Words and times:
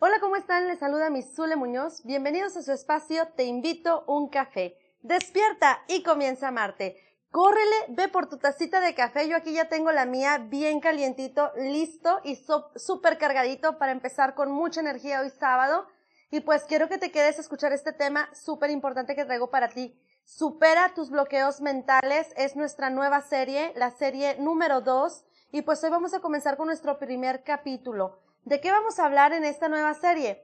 Hola, 0.00 0.20
¿cómo 0.20 0.36
están? 0.36 0.68
Les 0.68 0.78
saluda 0.78 1.10
mi 1.10 1.22
Zule 1.22 1.56
Muñoz. 1.56 2.04
Bienvenidos 2.04 2.56
a 2.56 2.62
su 2.62 2.70
espacio 2.70 3.26
Te 3.34 3.42
invito 3.46 4.04
un 4.06 4.28
café. 4.28 4.78
Despierta 5.02 5.82
y 5.88 6.04
comienza 6.04 6.46
a 6.46 6.48
amarte. 6.50 6.96
Córrele, 7.32 7.74
ve 7.88 8.06
por 8.06 8.28
tu 8.28 8.36
tacita 8.38 8.80
de 8.80 8.94
café. 8.94 9.28
Yo 9.28 9.36
aquí 9.36 9.52
ya 9.52 9.68
tengo 9.68 9.90
la 9.90 10.06
mía 10.06 10.38
bien 10.38 10.78
calientito, 10.78 11.50
listo 11.56 12.20
y 12.22 12.40
súper 12.76 13.18
cargadito 13.18 13.76
para 13.78 13.90
empezar 13.90 14.36
con 14.36 14.52
mucha 14.52 14.82
energía 14.82 15.20
hoy 15.20 15.30
sábado. 15.30 15.88
Y 16.30 16.42
pues 16.42 16.62
quiero 16.62 16.88
que 16.88 16.98
te 16.98 17.10
quedes 17.10 17.38
a 17.38 17.40
escuchar 17.40 17.72
este 17.72 17.92
tema 17.92 18.30
súper 18.32 18.70
importante 18.70 19.16
que 19.16 19.24
traigo 19.24 19.50
para 19.50 19.68
ti. 19.68 20.00
Supera 20.22 20.94
tus 20.94 21.10
bloqueos 21.10 21.60
mentales 21.60 22.32
es 22.36 22.54
nuestra 22.54 22.88
nueva 22.88 23.20
serie, 23.20 23.72
la 23.74 23.90
serie 23.90 24.36
número 24.38 24.80
2. 24.80 25.24
Y 25.50 25.62
pues 25.62 25.82
hoy 25.82 25.90
vamos 25.90 26.14
a 26.14 26.20
comenzar 26.20 26.56
con 26.56 26.68
nuestro 26.68 27.00
primer 27.00 27.42
capítulo. 27.42 28.27
¿De 28.48 28.62
qué 28.62 28.70
vamos 28.70 28.98
a 28.98 29.04
hablar 29.04 29.34
en 29.34 29.44
esta 29.44 29.68
nueva 29.68 29.92
serie? 29.92 30.42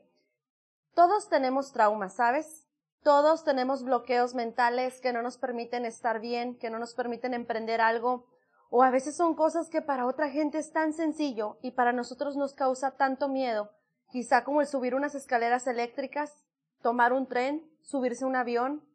Todos 0.93 1.31
tenemos 1.31 1.73
traumas, 1.73 2.13
¿sabes? 2.13 2.69
Todos 3.03 3.45
tenemos 3.45 3.83
bloqueos 3.83 4.35
mentales 4.35 5.01
que 5.01 5.15
no 5.15 5.23
nos 5.23 5.39
permiten 5.39 5.87
estar 5.87 6.21
bien, 6.21 6.59
que 6.59 6.69
no 6.69 6.79
nos 6.79 6.93
permiten 6.93 7.33
emprender 7.33 7.81
algo, 7.81 8.27
o 8.69 8.83
a 8.83 8.91
veces 8.91 9.17
son 9.17 9.35
cosas 9.35 9.71
que 9.71 9.81
para 9.81 10.05
otra 10.05 10.29
gente 10.29 10.59
es 10.59 10.71
tan 10.71 10.93
sencillo 10.93 11.57
y 11.63 11.71
para 11.71 11.95
nosotros 11.95 12.37
nos 12.37 12.53
causa 12.53 12.91
tanto 12.99 13.31
miedo, 13.31 13.71
quizá 14.11 14.45
como 14.45 14.61
el 14.61 14.67
subir 14.67 14.95
unas 14.95 15.15
escaleras 15.15 15.67
eléctricas, 15.67 16.45
tomar 16.83 17.15
un 17.15 17.27
tren, 17.27 17.67
subirse 17.81 18.27
un 18.27 18.37
avión, 18.37 18.87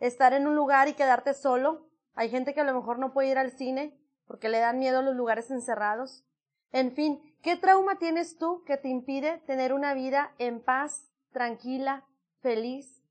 estar 0.00 0.32
en 0.32 0.46
un 0.46 0.56
lugar 0.56 0.88
y 0.88 0.94
quedarte 0.94 1.34
solo. 1.34 1.90
Hay 2.14 2.30
gente 2.30 2.54
que 2.54 2.62
a 2.62 2.64
lo 2.64 2.72
mejor 2.72 2.98
no 2.98 3.12
puede 3.12 3.28
ir 3.28 3.36
al 3.36 3.50
cine 3.50 4.00
porque 4.26 4.48
le 4.48 4.58
dan 4.58 4.78
miedo 4.78 5.02
los 5.02 5.14
lugares 5.14 5.50
encerrados. 5.50 6.24
En 6.72 6.92
fin, 6.92 7.20
¿qué 7.42 7.56
trauma 7.56 7.98
tienes 7.98 8.36
tú 8.36 8.62
que 8.64 8.76
te 8.76 8.88
impide 8.88 9.38
tener 9.46 9.72
una 9.72 9.94
vida 9.94 10.32
en 10.38 10.60
paz, 10.60 11.10
tranquila, 11.32 12.04
feliz? 12.40 13.02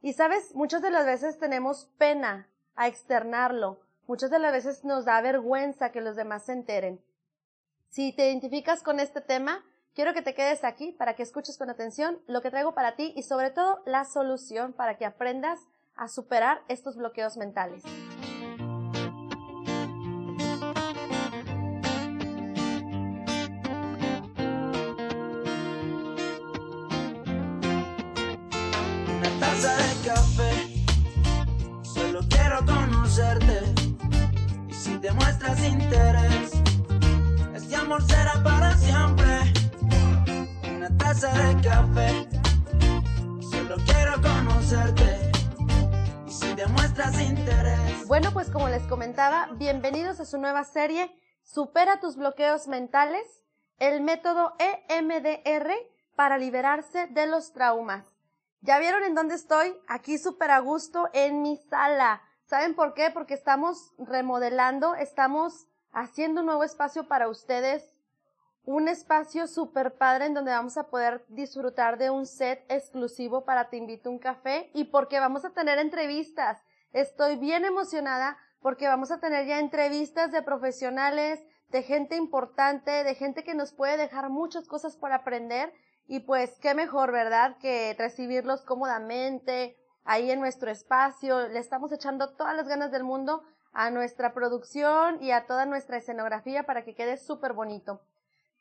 Y 0.00 0.12
sabes, 0.12 0.54
muchas 0.54 0.82
de 0.82 0.90
las 0.90 1.06
veces 1.06 1.38
tenemos 1.38 1.86
pena 1.98 2.48
a 2.76 2.86
externarlo, 2.86 3.80
muchas 4.06 4.30
de 4.30 4.38
las 4.38 4.52
veces 4.52 4.84
nos 4.84 5.04
da 5.04 5.20
vergüenza 5.20 5.90
que 5.90 6.00
los 6.00 6.16
demás 6.16 6.44
se 6.44 6.52
enteren. 6.52 7.02
Si 7.88 8.12
te 8.12 8.28
identificas 8.28 8.82
con 8.82 9.00
este 9.00 9.20
tema, 9.20 9.64
quiero 9.94 10.12
que 10.12 10.22
te 10.22 10.34
quedes 10.34 10.62
aquí 10.62 10.92
para 10.92 11.16
que 11.16 11.22
escuches 11.22 11.58
con 11.58 11.70
atención 11.70 12.20
lo 12.26 12.42
que 12.42 12.50
traigo 12.50 12.74
para 12.74 12.94
ti 12.94 13.12
y 13.16 13.22
sobre 13.22 13.50
todo 13.50 13.82
la 13.86 14.04
solución 14.04 14.72
para 14.72 14.96
que 14.98 15.06
aprendas 15.06 15.60
a 15.96 16.06
superar 16.06 16.62
estos 16.68 16.96
bloqueos 16.96 17.36
mentales. 17.36 17.82
Interés, 35.56 36.52
este 37.54 37.76
amor 37.76 38.02
será 38.02 38.42
para 38.42 38.76
siempre. 38.76 39.52
Una 40.76 40.96
taza 40.98 41.32
de 41.32 41.62
café, 41.62 42.28
solo 43.50 43.76
quiero 43.86 44.20
conocerte. 44.20 45.30
Y 46.26 46.30
si 46.30 46.54
te 46.54 46.66
muestras 46.66 47.20
interés. 47.20 48.06
Bueno, 48.06 48.30
pues 48.32 48.50
como 48.50 48.68
les 48.68 48.82
comentaba, 48.82 49.48
bienvenidos 49.58 50.20
a 50.20 50.24
su 50.24 50.38
nueva 50.38 50.64
serie, 50.64 51.10
Supera 51.48 51.98
tus 51.98 52.16
bloqueos 52.16 52.68
mentales, 52.68 53.24
el 53.78 54.02
método 54.02 54.52
EMDR 54.58 55.72
para 56.14 56.36
liberarse 56.36 57.06
de 57.06 57.26
los 57.26 57.54
traumas. 57.54 58.04
¿Ya 58.60 58.78
vieron 58.78 59.02
en 59.02 59.14
dónde 59.14 59.34
estoy? 59.34 59.74
Aquí 59.88 60.18
súper 60.18 60.50
a 60.50 60.58
gusto 60.58 61.08
en 61.14 61.40
mi 61.40 61.56
sala. 61.56 62.20
¿Saben 62.48 62.74
por 62.74 62.94
qué? 62.94 63.10
Porque 63.10 63.34
estamos 63.34 63.92
remodelando, 63.98 64.94
estamos 64.94 65.66
haciendo 65.92 66.40
un 66.40 66.46
nuevo 66.46 66.64
espacio 66.64 67.06
para 67.06 67.28
ustedes, 67.28 67.92
un 68.64 68.88
espacio 68.88 69.46
súper 69.46 69.98
padre 69.98 70.24
en 70.24 70.32
donde 70.32 70.52
vamos 70.52 70.78
a 70.78 70.88
poder 70.88 71.26
disfrutar 71.28 71.98
de 71.98 72.08
un 72.08 72.24
set 72.24 72.64
exclusivo 72.70 73.44
para 73.44 73.68
Te 73.68 73.76
invito 73.76 74.10
un 74.10 74.18
café 74.18 74.70
y 74.72 74.84
porque 74.84 75.20
vamos 75.20 75.44
a 75.44 75.50
tener 75.50 75.78
entrevistas. 75.78 76.58
Estoy 76.94 77.36
bien 77.36 77.66
emocionada 77.66 78.38
porque 78.62 78.88
vamos 78.88 79.10
a 79.10 79.20
tener 79.20 79.46
ya 79.46 79.58
entrevistas 79.58 80.32
de 80.32 80.40
profesionales, 80.40 81.44
de 81.68 81.82
gente 81.82 82.16
importante, 82.16 83.04
de 83.04 83.14
gente 83.14 83.44
que 83.44 83.54
nos 83.54 83.74
puede 83.74 83.98
dejar 83.98 84.30
muchas 84.30 84.66
cosas 84.66 84.96
por 84.96 85.12
aprender 85.12 85.70
y 86.06 86.20
pues 86.20 86.58
qué 86.62 86.72
mejor, 86.72 87.12
¿verdad? 87.12 87.58
Que 87.58 87.94
recibirlos 87.98 88.62
cómodamente, 88.62 89.76
ahí 90.08 90.30
en 90.30 90.40
nuestro 90.40 90.70
espacio. 90.70 91.48
Le 91.48 91.58
estamos 91.58 91.92
echando 91.92 92.30
todas 92.30 92.56
las 92.56 92.66
ganas 92.66 92.90
del 92.90 93.04
mundo 93.04 93.44
a 93.72 93.90
nuestra 93.90 94.32
producción 94.32 95.22
y 95.22 95.32
a 95.32 95.46
toda 95.46 95.66
nuestra 95.66 95.98
escenografía 95.98 96.64
para 96.64 96.82
que 96.82 96.94
quede 96.94 97.18
súper 97.18 97.52
bonito. 97.52 98.00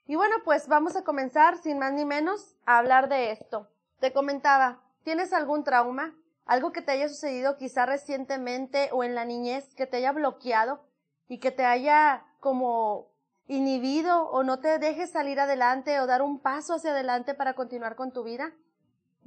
Y 0.05 0.15
bueno, 0.17 0.35
pues 0.43 0.67
vamos 0.67 0.97
a 0.97 1.05
comenzar 1.05 1.57
sin 1.57 1.79
más 1.79 1.93
ni 1.93 2.03
menos 2.03 2.55
a 2.65 2.77
hablar 2.77 3.07
de 3.07 3.31
esto. 3.31 3.69
Te 3.99 4.11
comentaba, 4.11 4.81
¿tienes 5.03 5.31
algún 5.31 5.63
trauma? 5.63 6.13
Algo 6.45 6.73
que 6.73 6.81
te 6.81 6.91
haya 6.91 7.07
sucedido 7.07 7.55
quizá 7.55 7.85
recientemente 7.85 8.89
o 8.91 9.05
en 9.05 9.15
la 9.15 9.23
niñez 9.23 9.73
que 9.73 9.87
te 9.87 9.97
haya 9.97 10.11
bloqueado 10.11 10.81
y 11.29 11.39
que 11.39 11.51
te 11.51 11.63
haya 11.63 12.25
como 12.41 13.07
inhibido 13.47 14.29
o 14.29 14.43
no 14.43 14.59
te 14.59 14.79
dejes 14.79 15.11
salir 15.11 15.39
adelante 15.39 16.01
o 16.01 16.07
dar 16.07 16.21
un 16.21 16.39
paso 16.39 16.73
hacia 16.73 16.91
adelante 16.91 17.33
para 17.33 17.53
continuar 17.53 17.95
con 17.95 18.11
tu 18.11 18.23
vida? 18.23 18.51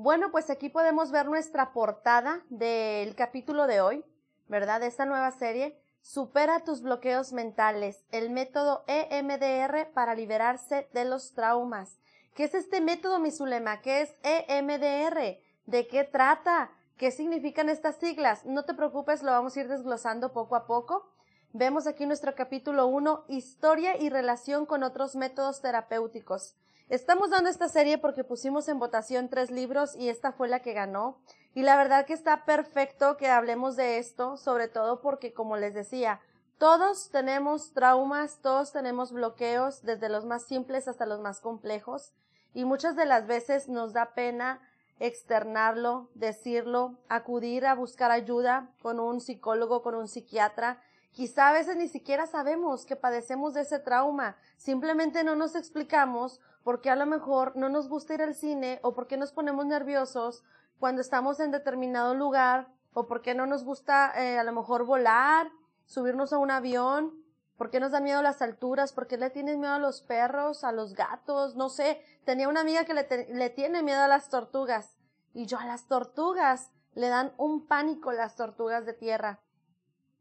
Bueno, 0.02 0.30
pues 0.30 0.48
aquí 0.48 0.70
podemos 0.70 1.10
ver 1.10 1.26
nuestra 1.26 1.74
portada 1.74 2.42
del 2.48 3.14
capítulo 3.14 3.66
de 3.66 3.82
hoy, 3.82 4.02
¿verdad? 4.48 4.80
De 4.80 4.86
esta 4.86 5.04
nueva 5.04 5.30
serie. 5.30 5.78
Supera 6.00 6.64
tus 6.64 6.80
bloqueos 6.80 7.34
mentales, 7.34 8.02
el 8.10 8.30
método 8.30 8.82
EMDR 8.86 9.92
para 9.92 10.14
liberarse 10.14 10.88
de 10.94 11.04
los 11.04 11.34
traumas. 11.34 11.98
¿Qué 12.34 12.44
es 12.44 12.54
este 12.54 12.80
método, 12.80 13.18
mi 13.18 13.30
Zulema? 13.30 13.82
¿Qué 13.82 14.00
es 14.00 14.14
EMDR? 14.22 15.38
¿De 15.66 15.86
qué 15.86 16.04
trata? 16.04 16.70
¿Qué 16.96 17.10
significan 17.10 17.68
estas 17.68 17.96
siglas? 17.96 18.46
No 18.46 18.64
te 18.64 18.72
preocupes, 18.72 19.22
lo 19.22 19.32
vamos 19.32 19.54
a 19.54 19.60
ir 19.60 19.68
desglosando 19.68 20.32
poco 20.32 20.56
a 20.56 20.64
poco. 20.64 21.12
Vemos 21.52 21.86
aquí 21.86 22.06
nuestro 22.06 22.34
capítulo 22.34 22.86
1, 22.86 23.26
historia 23.28 23.98
y 24.00 24.08
relación 24.08 24.64
con 24.64 24.82
otros 24.82 25.14
métodos 25.14 25.60
terapéuticos. 25.60 26.56
Estamos 26.90 27.30
dando 27.30 27.48
esta 27.48 27.68
serie 27.68 27.98
porque 27.98 28.24
pusimos 28.24 28.66
en 28.66 28.80
votación 28.80 29.28
tres 29.28 29.52
libros 29.52 29.94
y 29.94 30.08
esta 30.08 30.32
fue 30.32 30.48
la 30.48 30.58
que 30.58 30.72
ganó. 30.72 31.20
Y 31.54 31.62
la 31.62 31.76
verdad 31.76 32.04
que 32.04 32.14
está 32.14 32.44
perfecto 32.44 33.16
que 33.16 33.28
hablemos 33.28 33.76
de 33.76 33.98
esto, 33.98 34.36
sobre 34.36 34.66
todo 34.66 35.00
porque, 35.00 35.32
como 35.32 35.56
les 35.56 35.72
decía, 35.72 36.20
todos 36.58 37.10
tenemos 37.10 37.74
traumas, 37.74 38.40
todos 38.42 38.72
tenemos 38.72 39.12
bloqueos, 39.12 39.82
desde 39.82 40.08
los 40.08 40.26
más 40.26 40.42
simples 40.48 40.88
hasta 40.88 41.06
los 41.06 41.20
más 41.20 41.40
complejos, 41.40 42.12
y 42.54 42.64
muchas 42.64 42.96
de 42.96 43.06
las 43.06 43.28
veces 43.28 43.68
nos 43.68 43.92
da 43.92 44.12
pena 44.14 44.60
externarlo, 44.98 46.10
decirlo, 46.14 46.98
acudir 47.08 47.66
a 47.66 47.76
buscar 47.76 48.10
ayuda 48.10 48.74
con 48.82 48.98
un 48.98 49.20
psicólogo, 49.20 49.82
con 49.82 49.94
un 49.94 50.08
psiquiatra, 50.08 50.82
Quizá 51.12 51.48
a 51.48 51.52
veces 51.52 51.76
ni 51.76 51.88
siquiera 51.88 52.26
sabemos 52.26 52.86
que 52.86 52.96
padecemos 52.96 53.54
de 53.54 53.62
ese 53.62 53.78
trauma, 53.80 54.36
simplemente 54.56 55.24
no 55.24 55.34
nos 55.34 55.56
explicamos 55.56 56.40
por 56.62 56.80
qué 56.80 56.90
a 56.90 56.96
lo 56.96 57.06
mejor 57.06 57.56
no 57.56 57.68
nos 57.68 57.88
gusta 57.88 58.14
ir 58.14 58.22
al 58.22 58.34
cine 58.34 58.78
o 58.82 58.94
por 58.94 59.06
qué 59.06 59.16
nos 59.16 59.32
ponemos 59.32 59.66
nerviosos 59.66 60.44
cuando 60.78 61.00
estamos 61.00 61.40
en 61.40 61.50
determinado 61.50 62.14
lugar 62.14 62.68
o 62.92 63.06
por 63.06 63.22
qué 63.22 63.34
no 63.34 63.46
nos 63.46 63.64
gusta 63.64 64.12
eh, 64.16 64.38
a 64.38 64.44
lo 64.44 64.52
mejor 64.52 64.84
volar, 64.84 65.50
subirnos 65.86 66.32
a 66.32 66.38
un 66.38 66.50
avión, 66.50 67.24
por 67.56 67.70
qué 67.70 67.80
nos 67.80 67.90
dan 67.90 68.04
miedo 68.04 68.22
las 68.22 68.40
alturas, 68.40 68.92
por 68.92 69.06
qué 69.06 69.16
le 69.16 69.30
tienes 69.30 69.58
miedo 69.58 69.74
a 69.74 69.78
los 69.78 70.02
perros, 70.02 70.64
a 70.64 70.72
los 70.72 70.94
gatos, 70.94 71.56
no 71.56 71.68
sé, 71.68 72.02
tenía 72.24 72.48
una 72.48 72.60
amiga 72.60 72.84
que 72.84 72.94
le, 72.94 73.06
le 73.34 73.50
tiene 73.50 73.82
miedo 73.82 74.00
a 74.00 74.08
las 74.08 74.28
tortugas 74.28 74.96
y 75.34 75.46
yo 75.46 75.58
a 75.58 75.66
las 75.66 75.86
tortugas 75.86 76.70
le 76.94 77.08
dan 77.08 77.32
un 77.36 77.66
pánico 77.66 78.12
las 78.12 78.36
tortugas 78.36 78.86
de 78.86 78.94
tierra. 78.94 79.40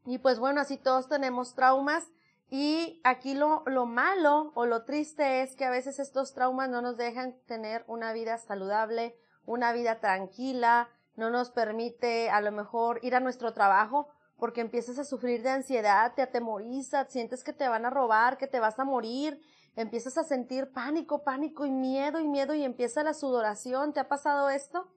Y 0.06 0.18
pues 0.18 0.38
bueno, 0.38 0.60
así 0.60 0.76
todos 0.76 1.08
tenemos 1.08 1.54
traumas 1.54 2.04
y 2.48 3.00
aquí 3.04 3.34
lo, 3.34 3.62
lo 3.66 3.86
malo 3.86 4.52
o 4.54 4.66
lo 4.66 4.84
triste 4.84 5.42
es 5.42 5.54
que 5.54 5.64
a 5.64 5.70
veces 5.70 5.98
estos 5.98 6.34
traumas 6.34 6.68
no 6.68 6.82
nos 6.82 6.96
dejan 6.96 7.36
tener 7.46 7.84
una 7.86 8.12
vida 8.12 8.38
saludable, 8.38 9.16
una 9.46 9.72
vida 9.72 10.00
tranquila, 10.00 10.88
no 11.16 11.30
nos 11.30 11.50
permite 11.50 12.30
a 12.30 12.40
lo 12.40 12.50
mejor 12.50 12.98
ir 13.02 13.14
a 13.14 13.20
nuestro 13.20 13.52
trabajo 13.52 14.08
porque 14.36 14.62
empiezas 14.62 14.98
a 14.98 15.04
sufrir 15.04 15.42
de 15.42 15.50
ansiedad, 15.50 16.14
te 16.14 16.22
atemorizas, 16.22 17.12
sientes 17.12 17.44
que 17.44 17.52
te 17.52 17.68
van 17.68 17.84
a 17.84 17.90
robar, 17.90 18.38
que 18.38 18.46
te 18.46 18.58
vas 18.58 18.78
a 18.78 18.84
morir, 18.84 19.40
empiezas 19.76 20.16
a 20.18 20.24
sentir 20.24 20.72
pánico, 20.72 21.22
pánico 21.22 21.66
y 21.66 21.70
miedo 21.70 22.18
y 22.20 22.26
miedo 22.26 22.54
y 22.54 22.64
empieza 22.64 23.04
la 23.04 23.14
sudoración. 23.14 23.92
¿Te 23.92 24.00
ha 24.00 24.08
pasado 24.08 24.48
esto? 24.50 24.88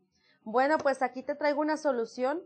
Bueno, 0.43 0.77
pues 0.77 1.01
aquí 1.01 1.23
te 1.23 1.35
traigo 1.35 1.61
una 1.61 1.77
solución 1.77 2.41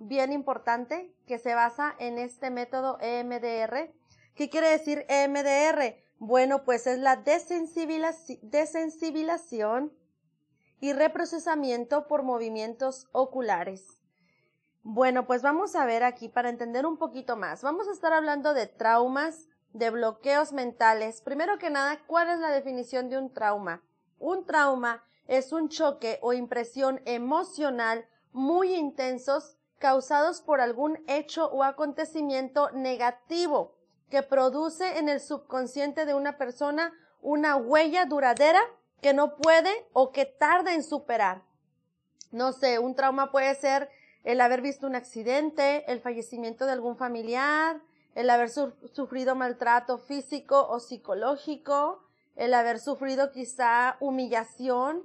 bien 0.00 0.32
importante 0.32 1.14
que 1.26 1.38
se 1.38 1.54
basa 1.54 1.94
en 1.98 2.18
este 2.18 2.50
método 2.50 2.98
EMDR. 3.00 3.94
¿Qué 4.34 4.50
quiere 4.50 4.68
decir 4.68 5.06
EMDR? 5.08 5.96
Bueno, 6.18 6.64
pues 6.64 6.86
es 6.86 6.98
la 6.98 7.16
desensibilización 7.16 9.92
y 10.80 10.92
reprocesamiento 10.92 12.06
por 12.06 12.22
movimientos 12.22 13.08
oculares. 13.12 14.00
Bueno, 14.82 15.26
pues 15.26 15.42
vamos 15.42 15.76
a 15.76 15.84
ver 15.84 16.02
aquí 16.02 16.28
para 16.28 16.48
entender 16.48 16.86
un 16.86 16.96
poquito 16.96 17.36
más. 17.36 17.62
Vamos 17.62 17.88
a 17.88 17.92
estar 17.92 18.12
hablando 18.12 18.54
de 18.54 18.66
traumas, 18.66 19.48
de 19.72 19.90
bloqueos 19.90 20.52
mentales. 20.52 21.20
Primero 21.20 21.58
que 21.58 21.70
nada, 21.70 22.00
¿cuál 22.06 22.30
es 22.30 22.38
la 22.38 22.50
definición 22.50 23.10
de 23.10 23.18
un 23.18 23.32
trauma? 23.32 23.82
Un 24.18 24.46
trauma 24.46 25.04
es 25.26 25.52
un 25.52 25.68
choque 25.68 26.18
o 26.22 26.32
impresión 26.32 27.02
emocional 27.04 28.06
muy 28.32 28.74
intensos 28.74 29.57
causados 29.78 30.42
por 30.42 30.60
algún 30.60 31.02
hecho 31.06 31.46
o 31.50 31.62
acontecimiento 31.62 32.70
negativo 32.72 33.74
que 34.10 34.22
produce 34.22 34.98
en 34.98 35.08
el 35.08 35.20
subconsciente 35.20 36.06
de 36.06 36.14
una 36.14 36.38
persona 36.38 36.92
una 37.20 37.56
huella 37.56 38.06
duradera 38.06 38.60
que 39.00 39.12
no 39.12 39.36
puede 39.36 39.70
o 39.92 40.12
que 40.12 40.26
tarda 40.26 40.74
en 40.74 40.82
superar. 40.82 41.42
No 42.30 42.52
sé, 42.52 42.78
un 42.78 42.94
trauma 42.94 43.30
puede 43.30 43.54
ser 43.54 43.88
el 44.24 44.40
haber 44.40 44.60
visto 44.60 44.86
un 44.86 44.94
accidente, 44.94 45.90
el 45.90 46.00
fallecimiento 46.00 46.66
de 46.66 46.72
algún 46.72 46.96
familiar, 46.96 47.80
el 48.14 48.28
haber 48.30 48.50
sufrido 48.50 49.34
maltrato 49.34 49.98
físico 49.98 50.66
o 50.68 50.80
psicológico, 50.80 52.02
el 52.34 52.52
haber 52.54 52.80
sufrido 52.80 53.30
quizá 53.30 53.96
humillación, 54.00 55.04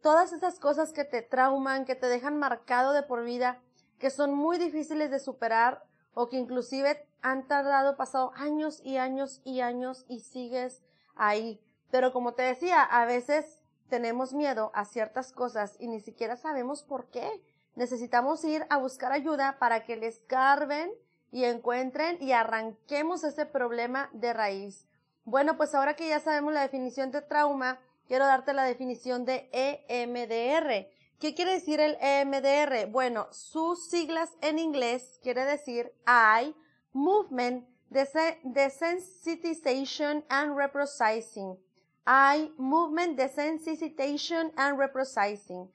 todas 0.00 0.32
esas 0.32 0.58
cosas 0.58 0.92
que 0.92 1.04
te 1.04 1.22
trauman, 1.22 1.84
que 1.84 1.94
te 1.94 2.06
dejan 2.06 2.38
marcado 2.38 2.92
de 2.92 3.02
por 3.02 3.24
vida, 3.24 3.60
que 4.04 4.10
son 4.10 4.34
muy 4.34 4.58
difíciles 4.58 5.10
de 5.10 5.18
superar 5.18 5.82
o 6.12 6.28
que 6.28 6.36
inclusive 6.36 7.08
han 7.22 7.48
tardado, 7.48 7.96
pasado 7.96 8.32
años 8.36 8.82
y 8.84 8.98
años 8.98 9.40
y 9.44 9.62
años 9.62 10.04
y 10.08 10.20
sigues 10.20 10.82
ahí. 11.16 11.58
Pero 11.90 12.12
como 12.12 12.34
te 12.34 12.42
decía, 12.42 12.82
a 12.82 13.06
veces 13.06 13.62
tenemos 13.88 14.34
miedo 14.34 14.70
a 14.74 14.84
ciertas 14.84 15.32
cosas 15.32 15.78
y 15.80 15.88
ni 15.88 16.00
siquiera 16.00 16.36
sabemos 16.36 16.82
por 16.82 17.06
qué. 17.06 17.42
Necesitamos 17.76 18.44
ir 18.44 18.66
a 18.68 18.76
buscar 18.76 19.10
ayuda 19.10 19.56
para 19.58 19.84
que 19.84 19.96
les 19.96 20.18
carven 20.26 20.92
y 21.32 21.44
encuentren 21.44 22.18
y 22.20 22.32
arranquemos 22.32 23.24
ese 23.24 23.46
problema 23.46 24.10
de 24.12 24.34
raíz. 24.34 24.86
Bueno, 25.24 25.56
pues 25.56 25.74
ahora 25.74 25.96
que 25.96 26.10
ya 26.10 26.20
sabemos 26.20 26.52
la 26.52 26.60
definición 26.60 27.10
de 27.10 27.22
trauma, 27.22 27.80
quiero 28.06 28.26
darte 28.26 28.52
la 28.52 28.64
definición 28.64 29.24
de 29.24 29.48
EMDR. 29.88 30.90
¿Qué 31.18 31.34
quiere 31.34 31.52
decir 31.52 31.80
el 31.80 31.96
EMDR? 32.00 32.86
Bueno, 32.90 33.28
sus 33.30 33.88
siglas 33.88 34.30
en 34.40 34.58
inglés 34.58 35.20
quiere 35.22 35.44
decir 35.44 35.92
I, 36.06 36.54
Movement, 36.92 37.68
Desensitization 37.90 40.24
and 40.28 40.56
Reprocessing. 40.56 41.58
I, 42.06 42.52
Movement, 42.58 43.18
Desensitization 43.18 44.52
and 44.56 44.78
Reprocessing. 44.78 45.72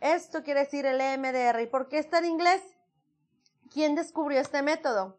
Esto 0.00 0.42
quiere 0.42 0.60
decir 0.60 0.86
el 0.86 1.00
EMDR. 1.00 1.60
¿Y 1.62 1.66
por 1.66 1.88
qué 1.88 1.98
está 1.98 2.18
en 2.18 2.26
inglés? 2.26 2.62
¿Quién 3.70 3.94
descubrió 3.94 4.40
este 4.40 4.62
método? 4.62 5.18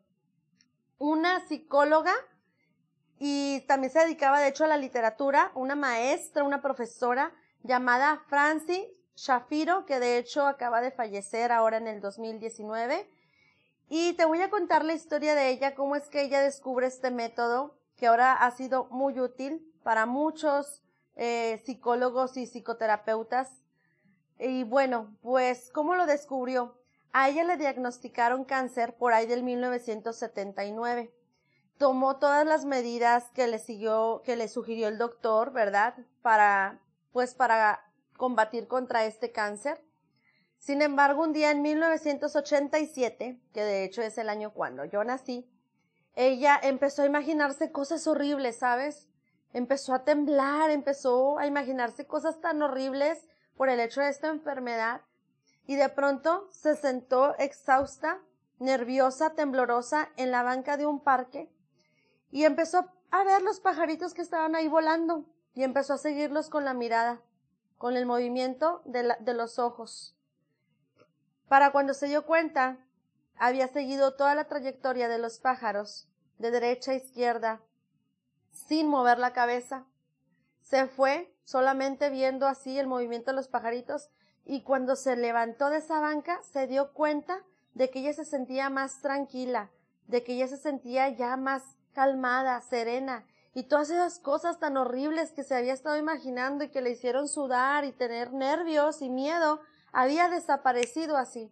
Una 0.98 1.48
psicóloga 1.48 2.14
y 3.18 3.62
también 3.62 3.94
se 3.94 4.00
dedicaba 4.00 4.40
de 4.40 4.50
hecho 4.50 4.66
a 4.66 4.68
la 4.68 4.78
literatura, 4.78 5.52
una 5.56 5.76
maestra, 5.76 6.44
una 6.44 6.62
profesora 6.62 7.34
llamada 7.64 8.24
Francie 8.28 9.01
Shafiro, 9.22 9.86
que 9.86 10.00
de 10.00 10.18
hecho 10.18 10.48
acaba 10.48 10.82
de 10.82 10.90
fallecer 10.90 11.52
ahora 11.52 11.78
en 11.78 11.88
el 11.88 12.02
2019. 12.02 13.08
Y 13.88 14.14
te 14.14 14.26
voy 14.26 14.42
a 14.42 14.50
contar 14.50 14.84
la 14.84 14.94
historia 14.94 15.36
de 15.36 15.50
ella, 15.50 15.76
cómo 15.76 15.96
es 15.96 16.10
que 16.10 16.24
ella 16.24 16.42
descubre 16.42 16.88
este 16.88 17.12
método, 17.12 17.76
que 17.98 18.08
ahora 18.08 18.34
ha 18.34 18.50
sido 18.50 18.86
muy 18.86 19.20
útil 19.20 19.72
para 19.84 20.08
muchos 20.08 20.82
eh, 21.16 21.62
psicólogos 21.66 22.36
y 22.36 22.48
psicoterapeutas. 22.48 23.62
Y 24.40 24.64
bueno, 24.64 25.16
pues, 25.22 25.70
¿cómo 25.72 25.94
lo 25.94 26.08
descubrió? 26.08 26.76
A 27.14 27.30
ella 27.30 27.44
le 27.44 27.58
diagnosticaron 27.58 28.44
cáncer 28.44 28.98
por 28.98 29.14
ahí 29.14 29.28
del 29.28 29.44
1979 29.44 31.14
tomó 31.78 32.18
todas 32.18 32.46
las 32.46 32.64
medidas 32.64 33.32
que 33.34 33.48
le 33.48 33.58
siguió, 33.58 34.22
que 34.24 34.36
le 34.36 34.48
sugirió 34.48 34.88
el 34.88 35.00
doctor, 35.00 35.52
¿verdad? 35.52 35.96
Para, 36.22 36.80
pues 37.12 37.34
para 37.34 37.91
combatir 38.18 38.68
contra 38.68 39.06
este 39.06 39.32
cáncer. 39.32 39.84
Sin 40.58 40.82
embargo, 40.82 41.24
un 41.24 41.34
día 41.34 41.52
en 41.52 41.62
1987, 41.62 43.42
que 43.54 43.64
de 43.64 43.84
hecho 43.84 44.02
es 44.02 44.18
el 44.18 44.30
año 44.30 44.54
cuando 44.54 44.86
yo 44.86 45.04
nací, 45.04 45.50
ella 46.16 46.60
empezó 46.62 47.04
a 47.04 47.08
imaginarse 47.08 47.72
cosas 47.72 48.06
horribles, 48.06 48.58
¿sabes? 48.58 49.08
Empezó 49.54 49.94
a 49.94 50.04
temblar, 50.04 50.70
empezó 50.70 51.40
a 51.40 51.48
imaginarse 51.48 52.06
cosas 52.06 52.40
tan 52.42 52.62
horribles 52.62 53.28
por 53.56 53.70
el 53.70 53.80
hecho 53.80 54.02
de 54.02 54.10
esta 54.10 54.30
enfermedad 54.30 55.02
y 55.66 55.76
de 55.76 55.90
pronto 55.90 56.48
se 56.52 56.76
sentó 56.76 57.38
exhausta, 57.38 58.20
nerviosa, 58.60 59.32
temblorosa 59.32 60.10
en 60.18 60.32
la 60.32 60.44
banca 60.44 60.78
de 60.78 60.86
un 60.86 61.04
parque 61.04 61.52
y 62.30 62.46
empezó 62.46 62.86
a 63.12 63.24
ver 63.24 63.42
los 63.42 63.60
pajaritos 63.60 64.14
que 64.14 64.22
estaban 64.22 64.56
ahí 64.56 64.68
volando 64.68 65.26
y 65.54 65.64
empezó 65.64 65.94
a 65.94 65.98
seguirlos 65.98 66.50
con 66.50 66.66
la 66.66 66.74
mirada, 66.74 67.22
con 67.82 67.98
el 67.98 68.06
movimiento 68.06 68.84
de, 68.86 69.34
los 69.34 69.58
ojos. 69.58 70.16
Para 71.48 71.72
cuando 71.72 71.96
se 71.96 72.06
dio 72.06 72.28
cuenta, 72.28 72.78
había 73.36 73.68
seguido 73.68 74.14
toda 74.14 74.36
la 74.36 74.44
trayectoria 74.44 75.10
de 75.10 75.18
los 75.18 75.40
pájaros, 75.40 76.08
de 76.38 76.52
derecha 76.52 76.92
a 76.92 76.96
izquierda, 76.96 77.60
sin 78.52 78.88
mover 78.88 79.18
la 79.18 79.34
cabeza. 79.34 79.88
Se 80.60 80.86
fue 80.86 81.34
solamente 81.44 82.12
viendo 82.12 82.46
así 82.46 82.78
el 82.78 82.86
movimiento 82.86 83.32
de 83.32 83.38
los 83.38 83.48
pajaritos 83.48 84.12
y 84.46 84.62
cuando 84.62 84.96
se 84.96 85.16
levantó 85.16 85.72
de 85.72 85.78
esa 85.78 86.00
banca 86.00 86.40
se 86.44 86.68
dio 86.68 86.94
cuenta 86.94 87.42
de 87.74 87.90
que 87.90 88.02
ella 88.02 88.14
se 88.14 88.26
sentía 88.26 88.70
más 88.70 89.02
tranquila, 89.02 89.72
de 90.06 90.24
que 90.24 90.34
ella 90.34 90.48
se 90.48 90.58
sentía 90.58 91.10
ya 91.10 91.36
más 91.36 91.64
calmada, 91.94 92.62
serena, 92.62 93.26
y 93.54 93.64
todas 93.64 93.90
esas 93.90 94.20
cosas 94.20 94.60
tan 94.60 94.78
horribles 94.78 95.32
que 95.32 95.44
se 95.44 95.56
había 95.56 95.74
estado 95.74 95.98
imaginando 95.98 96.64
y 96.64 96.70
que 96.70 96.82
le 96.82 96.92
hicieron 96.92 97.28
sudar 97.28 97.84
y 97.84 97.92
tener 97.92 98.32
nervios 98.32 99.02
y 99.02 99.10
miedo, 99.10 99.60
había 99.92 100.30
desaparecido 100.30 101.18
así. 101.18 101.52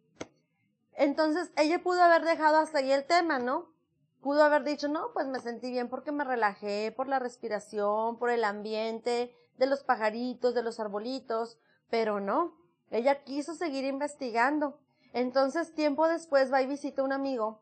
Entonces 0.93 1.51
ella 1.57 1.81
pudo 1.81 2.01
haber 2.01 2.23
dejado 2.23 2.57
hasta 2.57 2.79
ahí 2.79 2.91
el 2.91 3.05
tema, 3.05 3.39
¿no? 3.39 3.73
Pudo 4.21 4.43
haber 4.43 4.63
dicho, 4.63 4.87
no, 4.87 5.11
pues 5.13 5.27
me 5.27 5.39
sentí 5.39 5.71
bien 5.71 5.89
porque 5.89 6.11
me 6.11 6.23
relajé, 6.23 6.91
por 6.91 7.07
la 7.07 7.19
respiración, 7.19 8.17
por 8.17 8.29
el 8.29 8.43
ambiente, 8.43 9.33
de 9.57 9.65
los 9.65 9.83
pajaritos, 9.83 10.55
de 10.55 10.63
los 10.63 10.79
arbolitos, 10.79 11.57
pero 11.89 12.19
no, 12.19 12.55
ella 12.91 13.23
quiso 13.23 13.55
seguir 13.55 13.85
investigando. 13.85 14.79
Entonces 15.13 15.73
tiempo 15.73 16.07
después 16.07 16.51
va 16.51 16.61
y 16.61 16.67
visita 16.67 17.01
a 17.01 17.05
un 17.05 17.13
amigo 17.13 17.61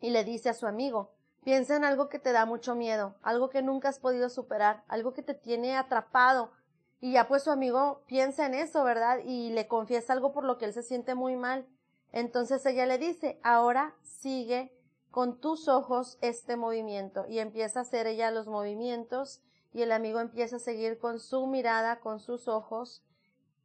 y 0.00 0.10
le 0.10 0.24
dice 0.24 0.48
a 0.48 0.54
su 0.54 0.66
amigo, 0.66 1.14
Piensa 1.44 1.74
en 1.74 1.84
algo 1.84 2.08
que 2.08 2.20
te 2.20 2.30
da 2.30 2.46
mucho 2.46 2.76
miedo, 2.76 3.16
algo 3.22 3.50
que 3.50 3.62
nunca 3.62 3.88
has 3.88 3.98
podido 3.98 4.28
superar, 4.28 4.84
algo 4.86 5.12
que 5.12 5.22
te 5.22 5.34
tiene 5.34 5.76
atrapado. 5.76 6.52
Y 7.00 7.12
ya 7.12 7.26
pues 7.26 7.42
su 7.42 7.50
amigo 7.50 8.04
piensa 8.06 8.46
en 8.46 8.54
eso, 8.54 8.84
¿verdad? 8.84 9.18
Y 9.24 9.50
le 9.50 9.66
confiesa 9.66 10.12
algo 10.12 10.32
por 10.32 10.44
lo 10.44 10.56
que 10.56 10.66
él 10.66 10.72
se 10.72 10.84
siente 10.84 11.16
muy 11.16 11.36
mal. 11.36 11.66
Entonces 12.12 12.64
ella 12.64 12.86
le 12.86 12.98
dice, 12.98 13.40
ahora 13.42 13.96
sigue 14.02 14.72
con 15.10 15.40
tus 15.40 15.66
ojos 15.66 16.16
este 16.20 16.56
movimiento. 16.56 17.26
Y 17.28 17.40
empieza 17.40 17.80
a 17.80 17.82
hacer 17.82 18.06
ella 18.06 18.30
los 18.30 18.46
movimientos 18.46 19.42
y 19.72 19.82
el 19.82 19.90
amigo 19.90 20.20
empieza 20.20 20.56
a 20.56 20.60
seguir 20.60 20.98
con 20.98 21.18
su 21.18 21.48
mirada, 21.48 21.98
con 21.98 22.20
sus 22.20 22.46
ojos, 22.46 23.02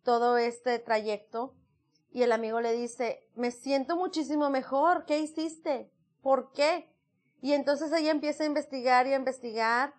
todo 0.02 0.38
este 0.38 0.80
trayecto. 0.80 1.54
Y 2.10 2.24
el 2.24 2.32
amigo 2.32 2.60
le 2.60 2.74
dice, 2.74 3.28
me 3.36 3.52
siento 3.52 3.98
muchísimo 3.98 4.50
mejor. 4.50 5.06
¿Qué 5.06 5.20
hiciste? 5.20 5.92
¿Por 6.22 6.52
qué? 6.54 6.92
Y 7.48 7.54
entonces 7.54 7.94
ella 7.94 8.12
empieza 8.12 8.44
a 8.44 8.48
investigar 8.48 9.08
y 9.08 9.14
a 9.14 9.16
investigar. 9.16 9.94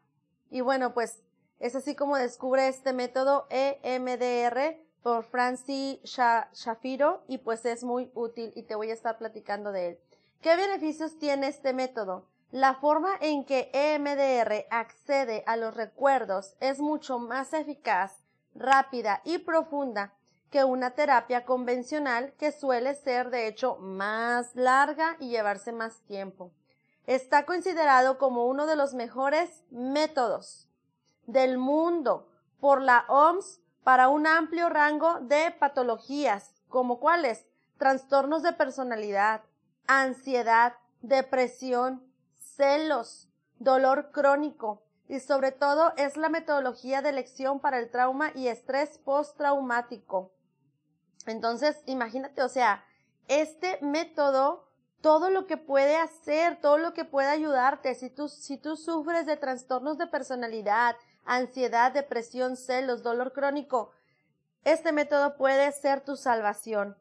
Y 0.50 0.60
bueno, 0.60 0.92
pues 0.92 1.22
es 1.60 1.74
así 1.74 1.94
como 1.94 2.18
descubre 2.18 2.68
este 2.68 2.92
método 2.92 3.46
EMDR 3.48 4.76
por 5.02 5.24
Francis 5.24 5.98
Shafiro 6.04 7.24
y 7.26 7.38
pues 7.38 7.64
es 7.64 7.84
muy 7.84 8.10
útil 8.12 8.52
y 8.54 8.64
te 8.64 8.74
voy 8.74 8.90
a 8.90 8.92
estar 8.92 9.16
platicando 9.16 9.72
de 9.72 9.88
él. 9.88 9.98
¿Qué 10.42 10.56
beneficios 10.56 11.18
tiene 11.18 11.48
este 11.48 11.72
método? 11.72 12.26
La 12.50 12.74
forma 12.74 13.12
en 13.18 13.46
que 13.46 13.70
EMDR 13.72 14.66
accede 14.68 15.42
a 15.46 15.56
los 15.56 15.74
recuerdos 15.74 16.54
es 16.60 16.80
mucho 16.80 17.18
más 17.18 17.54
eficaz, 17.54 18.26
rápida 18.54 19.22
y 19.24 19.38
profunda 19.38 20.12
que 20.50 20.64
una 20.64 20.90
terapia 20.90 21.46
convencional 21.46 22.34
que 22.34 22.52
suele 22.52 22.94
ser 22.94 23.30
de 23.30 23.46
hecho 23.46 23.76
más 23.76 24.54
larga 24.54 25.16
y 25.18 25.30
llevarse 25.30 25.72
más 25.72 26.02
tiempo 26.02 26.52
está 27.08 27.46
considerado 27.46 28.18
como 28.18 28.44
uno 28.46 28.66
de 28.66 28.76
los 28.76 28.92
mejores 28.92 29.64
métodos 29.70 30.68
del 31.26 31.56
mundo 31.56 32.28
por 32.60 32.82
la 32.82 33.06
OMS 33.08 33.60
para 33.82 34.08
un 34.08 34.26
amplio 34.26 34.68
rango 34.68 35.18
de 35.20 35.50
patologías, 35.58 36.60
como 36.68 37.00
cuáles 37.00 37.46
trastornos 37.78 38.42
de 38.42 38.52
personalidad, 38.52 39.40
ansiedad, 39.86 40.74
depresión, 41.00 42.06
celos, 42.36 43.30
dolor 43.58 44.10
crónico, 44.12 44.82
y 45.08 45.20
sobre 45.20 45.50
todo 45.50 45.94
es 45.96 46.18
la 46.18 46.28
metodología 46.28 47.00
de 47.00 47.08
elección 47.08 47.60
para 47.60 47.78
el 47.78 47.90
trauma 47.90 48.32
y 48.34 48.48
estrés 48.48 48.98
postraumático. 48.98 50.34
Entonces, 51.24 51.82
imagínate, 51.86 52.42
o 52.42 52.50
sea, 52.50 52.84
este 53.28 53.78
método, 53.80 54.67
todo 55.00 55.30
lo 55.30 55.46
que 55.46 55.56
puede 55.56 55.96
hacer, 55.96 56.60
todo 56.60 56.78
lo 56.78 56.94
que 56.94 57.04
puede 57.04 57.28
ayudarte, 57.28 57.94
si 57.94 58.10
tú, 58.10 58.28
si 58.28 58.58
tú 58.58 58.76
sufres 58.76 59.26
de 59.26 59.36
trastornos 59.36 59.98
de 59.98 60.06
personalidad, 60.06 60.96
ansiedad, 61.24 61.92
depresión, 61.92 62.56
celos, 62.56 63.02
dolor 63.02 63.32
crónico, 63.32 63.92
este 64.64 64.92
método 64.92 65.36
puede 65.36 65.70
ser 65.72 66.00
tu 66.00 66.16
salvación. 66.16 66.96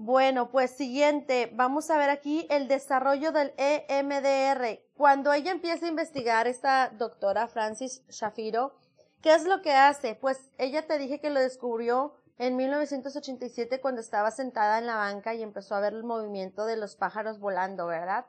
Bueno, 0.00 0.50
pues 0.50 0.70
siguiente, 0.70 1.50
vamos 1.54 1.90
a 1.90 1.98
ver 1.98 2.10
aquí 2.10 2.46
el 2.50 2.68
desarrollo 2.68 3.32
del 3.32 3.52
EMDR. 3.56 4.80
Cuando 4.94 5.32
ella 5.32 5.50
empieza 5.50 5.86
a 5.86 5.88
investigar, 5.88 6.46
esta 6.46 6.90
doctora 6.90 7.48
Francis 7.48 8.04
Shafiro, 8.08 8.76
¿qué 9.22 9.34
es 9.34 9.44
lo 9.44 9.60
que 9.60 9.72
hace? 9.72 10.14
Pues 10.14 10.52
ella 10.56 10.86
te 10.86 10.98
dije 10.98 11.20
que 11.20 11.30
lo 11.30 11.40
descubrió 11.40 12.14
en 12.38 12.56
1987 12.56 13.80
cuando 13.80 14.00
estaba 14.00 14.30
sentada 14.30 14.78
en 14.78 14.86
la 14.86 14.96
banca 14.96 15.34
y 15.34 15.42
empezó 15.42 15.74
a 15.74 15.80
ver 15.80 15.92
el 15.92 16.04
movimiento 16.04 16.64
de 16.64 16.76
los 16.76 16.96
pájaros 16.96 17.38
volando, 17.38 17.86
¿verdad? 17.86 18.26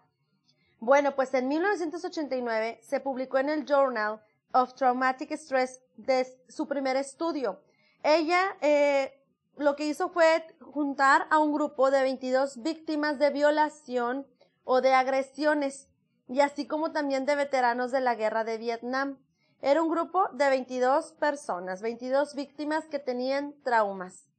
Bueno, 0.80 1.16
pues 1.16 1.34
en 1.34 1.48
1989 1.48 2.80
se 2.82 3.00
publicó 3.00 3.38
en 3.38 3.50
el 3.50 3.66
Journal 3.66 4.22
of 4.54 4.74
Traumatic 4.74 5.32
Stress 5.32 5.82
de 5.98 6.26
su 6.48 6.68
primer 6.68 6.96
estudio. 6.96 7.62
Ella 8.02 8.58
eh, 8.62 9.20
lo 9.58 9.76
que 9.76 9.86
hizo 9.86 10.10
fue 10.10 10.48
juntar 10.62 11.28
a 11.30 11.40
un 11.40 11.54
grupo 11.54 11.92
de 11.92 12.02
22 12.02 12.62
víctimas 12.64 13.20
de 13.20 13.30
violación 13.30 14.26
o 14.64 14.82
de 14.82 14.94
agresiones, 14.94 15.90
y 16.28 16.40
así 16.42 16.68
como 16.68 16.92
también 16.92 17.26
de 17.26 17.36
veteranos 17.36 17.92
de 17.92 18.02
la 18.02 18.16
guerra 18.16 18.44
de 18.44 18.58
Vietnam. 18.58 19.18
Era 19.62 19.82
un 19.82 19.90
grupo 19.90 20.30
de 20.34 20.50
22 20.50 21.14
personas, 21.14 21.82
22 21.82 22.34
víctimas 22.36 22.86
que 22.86 23.00
tenían 23.00 23.54
traumas. 23.64 24.30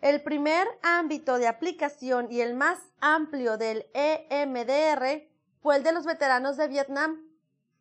El 0.00 0.22
primer 0.22 0.66
ámbito 0.82 1.38
de 1.38 1.48
aplicación 1.48 2.30
y 2.30 2.40
el 2.40 2.54
más 2.54 2.78
amplio 3.00 3.58
del 3.58 3.86
EMDR 3.92 5.28
fue 5.60 5.76
el 5.76 5.82
de 5.82 5.92
los 5.92 6.06
veteranos 6.06 6.56
de 6.56 6.68
Vietnam. 6.68 7.28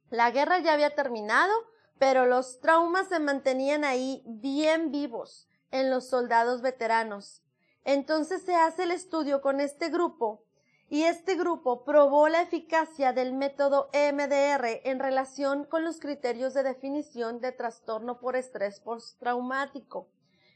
La 0.10 0.32
guerra 0.32 0.60
ya 0.60 0.74
había 0.74 0.96
terminado, 0.96 1.54
pero 2.00 2.26
los 2.26 2.60
traumas 2.60 3.08
se 3.08 3.20
mantenían 3.20 3.86
ahí 3.86 4.24
bien 4.26 4.92
vivos 4.92 5.48
en 5.72 5.90
los 5.90 6.10
soldados 6.10 6.62
veteranos. 6.62 7.44
Entonces 7.86 8.42
se 8.42 8.56
hace 8.56 8.84
el 8.84 8.92
estudio 8.92 9.42
con 9.42 9.62
este 9.62 9.90
grupo 9.90 10.47
y 10.90 11.04
este 11.04 11.36
grupo 11.36 11.84
probó 11.84 12.30
la 12.30 12.42
eficacia 12.42 13.12
del 13.12 13.34
método 13.34 13.90
EMDR 13.92 14.82
en 14.86 15.00
relación 15.00 15.66
con 15.66 15.84
los 15.84 16.00
criterios 16.00 16.54
de 16.54 16.64
definición 16.64 17.42
de 17.42 17.52
trastorno 17.52 18.20
por 18.20 18.36
estrés 18.38 18.80
postraumático. 18.80 20.08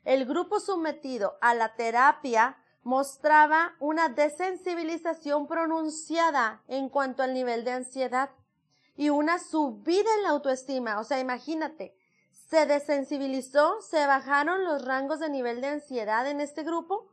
El 0.05 0.25
grupo 0.25 0.59
sometido 0.59 1.37
a 1.41 1.53
la 1.53 1.75
terapia 1.75 2.57
mostraba 2.83 3.75
una 3.79 4.09
desensibilización 4.09 5.47
pronunciada 5.47 6.63
en 6.67 6.89
cuanto 6.89 7.23
al 7.23 7.33
nivel 7.33 7.63
de 7.65 7.71
ansiedad 7.71 8.31
y 8.95 9.09
una 9.09 9.37
subida 9.37 10.09
en 10.17 10.23
la 10.23 10.29
autoestima. 10.29 10.99
O 10.99 11.03
sea, 11.03 11.19
imagínate, 11.19 11.93
se 12.49 12.65
desensibilizó, 12.65 13.81
se 13.81 14.07
bajaron 14.07 14.63
los 14.63 14.85
rangos 14.85 15.19
de 15.19 15.29
nivel 15.29 15.61
de 15.61 15.67
ansiedad 15.67 16.27
en 16.27 16.41
este 16.41 16.63
grupo 16.63 17.09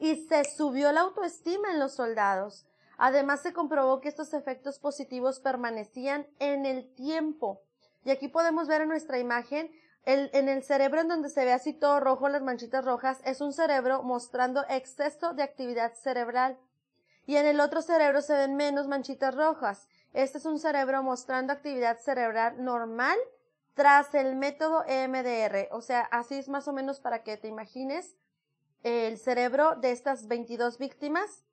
y 0.00 0.26
se 0.26 0.44
subió 0.44 0.90
la 0.90 1.02
autoestima 1.02 1.70
en 1.70 1.78
los 1.78 1.94
soldados. 1.94 2.66
Además, 2.96 3.42
se 3.42 3.52
comprobó 3.52 4.00
que 4.00 4.08
estos 4.08 4.34
efectos 4.34 4.78
positivos 4.78 5.40
permanecían 5.40 6.26
en 6.38 6.66
el 6.66 6.92
tiempo. 6.94 7.62
Y 8.04 8.10
aquí 8.10 8.28
podemos 8.28 8.66
ver 8.66 8.80
en 8.80 8.88
nuestra 8.88 9.18
imagen, 9.18 9.70
el, 10.04 10.30
en 10.32 10.48
el 10.48 10.62
cerebro 10.64 11.02
en 11.02 11.08
donde 11.08 11.28
se 11.28 11.44
ve 11.44 11.52
así 11.52 11.74
todo 11.74 12.00
rojo, 12.00 12.28
las 12.28 12.42
manchitas 12.42 12.84
rojas, 12.84 13.20
es 13.24 13.42
un 13.42 13.52
cerebro 13.52 14.02
mostrando 14.02 14.64
exceso 14.70 15.34
de 15.34 15.42
actividad 15.42 15.92
cerebral. 15.94 16.58
Y 17.26 17.36
en 17.36 17.46
el 17.46 17.60
otro 17.60 17.82
cerebro 17.82 18.22
se 18.22 18.34
ven 18.34 18.56
menos 18.56 18.88
manchitas 18.88 19.34
rojas. 19.34 19.86
Este 20.14 20.38
es 20.38 20.46
un 20.46 20.58
cerebro 20.58 21.02
mostrando 21.02 21.52
actividad 21.52 21.98
cerebral 21.98 22.64
normal 22.64 23.18
tras 23.74 24.14
el 24.14 24.34
método 24.34 24.82
EMDR. 24.86 25.68
O 25.72 25.82
sea, 25.82 26.00
así 26.10 26.36
es 26.36 26.48
más 26.48 26.66
o 26.68 26.72
menos 26.72 27.00
para 27.00 27.22
que 27.22 27.36
te 27.36 27.48
imagines 27.48 28.16
el 28.82 29.18
cerebro 29.18 29.76
de 29.76 29.92
estas 29.92 30.26
22 30.26 30.78
víctimas, 30.78 31.44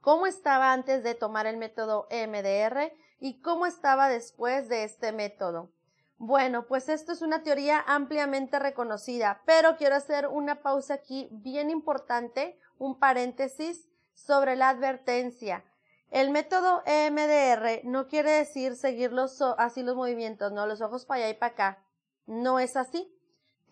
cómo 0.00 0.26
estaba 0.26 0.72
antes 0.72 1.02
de 1.02 1.14
tomar 1.14 1.46
el 1.46 1.56
método 1.56 2.06
EMDR 2.10 2.92
y 3.20 3.40
cómo 3.40 3.66
estaba 3.66 4.08
después 4.08 4.68
de 4.68 4.84
este 4.84 5.12
método. 5.12 5.70
Bueno, 6.18 6.66
pues 6.66 6.88
esto 6.88 7.12
es 7.12 7.22
una 7.22 7.42
teoría 7.42 7.82
ampliamente 7.86 8.58
reconocida, 8.58 9.42
pero 9.46 9.76
quiero 9.76 9.96
hacer 9.96 10.28
una 10.28 10.62
pausa 10.62 10.94
aquí 10.94 11.28
bien 11.32 11.70
importante, 11.70 12.58
un 12.78 12.98
paréntesis 12.98 13.88
sobre 14.14 14.56
la 14.56 14.68
advertencia. 14.68 15.64
El 16.10 16.30
método 16.30 16.82
EMDR 16.86 17.84
no 17.84 18.06
quiere 18.06 18.30
decir 18.30 18.76
seguir 18.76 19.12
los, 19.12 19.42
así 19.42 19.82
los 19.82 19.96
movimientos, 19.96 20.52
no, 20.52 20.66
los 20.66 20.80
ojos 20.80 21.04
para 21.04 21.24
allá 21.24 21.30
y 21.30 21.38
para 21.38 21.52
acá. 21.52 21.84
No 22.26 22.60
es 22.60 22.76
así. 22.76 23.13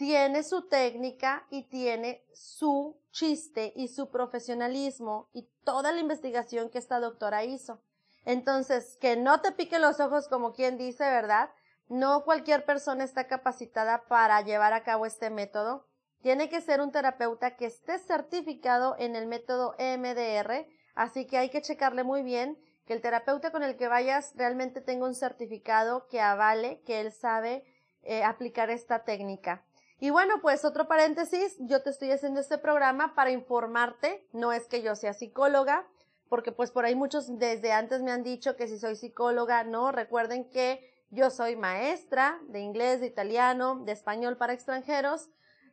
Tiene 0.03 0.43
su 0.43 0.67
técnica 0.67 1.47
y 1.49 1.63
tiene 1.69 2.25
su 2.33 3.01
chiste 3.13 3.73
y 3.77 3.87
su 3.87 4.11
profesionalismo 4.11 5.29
y 5.33 5.49
toda 5.63 5.93
la 5.93 6.01
investigación 6.01 6.71
que 6.71 6.79
esta 6.79 6.99
doctora 6.99 7.45
hizo. 7.45 7.81
Entonces, 8.25 8.99
que 9.01 9.15
no 9.15 9.41
te 9.43 9.53
pique 9.53 9.79
los 9.79 10.01
ojos 10.01 10.27
como 10.27 10.55
quien 10.55 10.77
dice, 10.77 11.05
¿verdad? 11.05 11.51
No 11.87 12.25
cualquier 12.25 12.65
persona 12.65 13.05
está 13.05 13.29
capacitada 13.29 14.03
para 14.09 14.41
llevar 14.41 14.73
a 14.73 14.83
cabo 14.83 15.07
este 15.07 15.31
método. 15.31 15.87
Tiene 16.21 16.49
que 16.49 16.61
ser 16.61 16.81
un 16.81 16.91
terapeuta 16.91 17.55
que 17.55 17.67
esté 17.67 17.97
certificado 18.01 18.97
en 18.99 19.15
el 19.15 19.29
método 19.29 19.77
EMDR 19.79 20.67
Así 20.97 21.29
que 21.29 21.39
hay 21.39 21.51
que 21.51 21.63
checarle 21.63 22.03
muy 22.03 22.25
bien 22.25 22.59
que 22.87 22.95
el 22.95 23.03
terapeuta 23.03 23.53
con 23.53 23.63
el 23.63 23.77
que 23.77 23.87
vayas 23.87 24.35
realmente 24.35 24.81
tenga 24.81 25.07
un 25.07 25.15
certificado 25.15 26.09
que 26.09 26.21
avale 26.21 26.83
que 26.83 27.01
él 27.01 27.13
sabe 27.13 27.65
eh, 28.03 28.25
aplicar 28.25 28.69
esta 28.69 29.05
técnica. 29.05 29.65
Y 30.03 30.11
bueno, 30.11 30.41
pues 30.43 30.65
otro 30.65 30.89
paréntesis, 30.89 31.55
yo 31.61 31.81
te 31.81 31.91
estoy 31.91 32.11
haciendo 32.11 32.41
este 32.41 32.59
programa 32.59 33.15
para 33.15 33.31
informarte, 33.31 34.27
no 34.33 34.53
es 34.53 34.67
que 34.67 34.83
yo 34.83 34.97
sea 34.97 35.13
psicóloga, 35.13 35.87
porque 36.29 36.51
pues 36.51 36.73
por 36.73 36.85
ahí 36.85 36.97
muchos 36.97 37.39
desde 37.39 37.71
antes 37.71 38.03
me 38.03 38.11
han 38.11 38.25
dicho 38.25 38.57
que 38.57 38.67
si 38.67 38.81
soy 38.81 38.97
psicóloga, 38.97 39.63
no, 39.63 39.93
recuerden 39.93 40.51
que 40.51 40.93
yo 41.11 41.31
soy 41.31 41.55
maestra 41.55 42.41
de 42.49 42.59
inglés, 42.59 42.99
de 42.99 43.07
italiano, 43.07 43.77
de 43.85 43.93
español 43.93 44.37
para 44.37 44.55
extranjeros, 44.55 45.31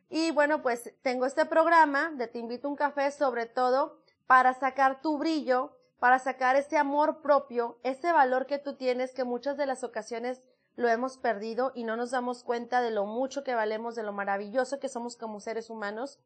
y 0.08 0.30
bueno, 0.30 0.62
pues 0.62 0.94
tengo 1.02 1.26
este 1.26 1.44
programa 1.44 2.12
de 2.12 2.28
Te 2.28 2.38
invito 2.38 2.68
a 2.68 2.70
un 2.70 2.76
café 2.76 3.10
sobre 3.10 3.46
todo 3.46 3.98
para 4.28 4.54
sacar 4.54 5.02
tu 5.02 5.18
brillo, 5.18 5.76
para 5.98 6.20
sacar 6.20 6.54
ese 6.54 6.78
amor 6.78 7.20
propio, 7.20 7.80
ese 7.82 8.12
valor 8.12 8.46
que 8.46 8.58
tú 8.58 8.76
tienes 8.76 9.12
que 9.12 9.24
muchas 9.24 9.56
de 9.56 9.66
las 9.66 9.82
ocasiones 9.82 10.40
lo 10.80 10.88
hemos 10.88 11.18
perdido 11.18 11.72
y 11.74 11.84
no 11.84 11.96
nos 11.96 12.10
damos 12.10 12.42
cuenta 12.42 12.80
de 12.80 12.90
lo 12.90 13.04
mucho 13.04 13.44
que 13.44 13.54
valemos, 13.54 13.94
de 13.94 14.02
lo 14.02 14.12
maravilloso 14.12 14.80
que 14.80 14.88
somos 14.88 15.16
como 15.16 15.38
seres 15.38 15.68
humanos, 15.68 16.18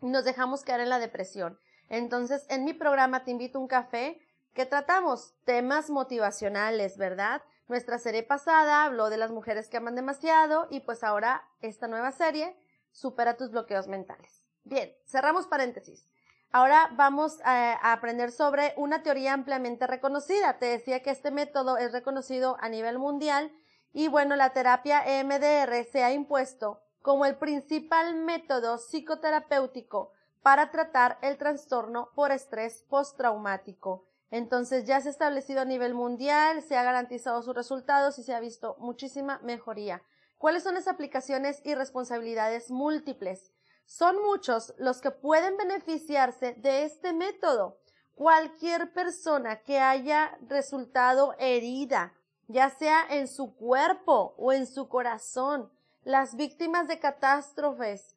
nos 0.00 0.24
dejamos 0.24 0.62
caer 0.62 0.82
en 0.82 0.90
la 0.90 0.98
depresión. 0.98 1.58
Entonces, 1.88 2.44
en 2.50 2.64
mi 2.64 2.74
programa 2.74 3.24
Te 3.24 3.30
invito 3.30 3.58
a 3.58 3.62
un 3.62 3.68
café, 3.68 4.20
que 4.52 4.66
tratamos 4.66 5.34
temas 5.44 5.88
motivacionales, 5.88 6.98
¿verdad? 6.98 7.42
Nuestra 7.66 7.98
serie 7.98 8.22
pasada 8.22 8.84
habló 8.84 9.08
de 9.08 9.16
las 9.16 9.30
mujeres 9.30 9.70
que 9.70 9.78
aman 9.78 9.94
demasiado 9.94 10.66
y 10.68 10.80
pues 10.80 11.02
ahora 11.02 11.48
esta 11.62 11.88
nueva 11.88 12.12
serie 12.12 12.54
supera 12.90 13.38
tus 13.38 13.50
bloqueos 13.50 13.88
mentales. 13.88 14.44
Bien, 14.64 14.92
cerramos 15.06 15.46
paréntesis. 15.46 16.06
Ahora 16.50 16.90
vamos 16.96 17.38
a, 17.44 17.92
aprender 17.92 18.30
sobre 18.30 18.74
una 18.76 19.02
teoría 19.02 19.32
ampliamente 19.32 19.86
reconocida. 19.86 20.58
Te 20.58 20.66
decía 20.66 21.02
que 21.02 21.08
este 21.08 21.30
método 21.30 21.78
es 21.78 21.92
reconocido 21.92 22.58
a 22.60 22.68
nivel 22.68 22.98
mundial 22.98 23.50
y 23.92 24.08
bueno, 24.08 24.36
la 24.36 24.52
terapia 24.52 25.02
EMDR 25.04 25.84
se 25.84 26.02
ha 26.02 26.12
impuesto 26.12 26.82
como 27.02 27.26
el 27.26 27.36
principal 27.36 28.14
método 28.14 28.78
psicoterapéutico 28.78 30.12
para 30.42 30.70
tratar 30.70 31.18
el 31.22 31.36
trastorno 31.36 32.10
por 32.14 32.32
estrés 32.32 32.84
postraumático. 32.88 34.06
Entonces 34.30 34.86
ya 34.86 35.00
se 35.00 35.08
ha 35.08 35.12
establecido 35.12 35.60
a 35.60 35.66
nivel 35.66 35.94
mundial, 35.94 36.62
se 36.62 36.76
ha 36.76 36.82
garantizado 36.82 37.42
sus 37.42 37.54
resultados 37.54 38.18
y 38.18 38.22
se 38.22 38.34
ha 38.34 38.40
visto 38.40 38.76
muchísima 38.78 39.40
mejoría. 39.42 40.02
¿Cuáles 40.38 40.62
son 40.62 40.74
las 40.74 40.88
aplicaciones 40.88 41.60
y 41.64 41.74
responsabilidades 41.74 42.70
múltiples? 42.70 43.52
Son 43.84 44.20
muchos 44.22 44.74
los 44.78 45.00
que 45.00 45.10
pueden 45.10 45.56
beneficiarse 45.56 46.54
de 46.54 46.84
este 46.84 47.12
método. 47.12 47.78
Cualquier 48.14 48.92
persona 48.92 49.62
que 49.62 49.80
haya 49.80 50.38
resultado 50.48 51.34
herida, 51.38 52.14
ya 52.48 52.70
sea 52.70 53.04
en 53.08 53.28
su 53.28 53.54
cuerpo 53.54 54.34
o 54.36 54.52
en 54.52 54.66
su 54.66 54.88
corazón, 54.88 55.70
las 56.04 56.36
víctimas 56.36 56.88
de 56.88 56.98
catástrofes, 56.98 58.16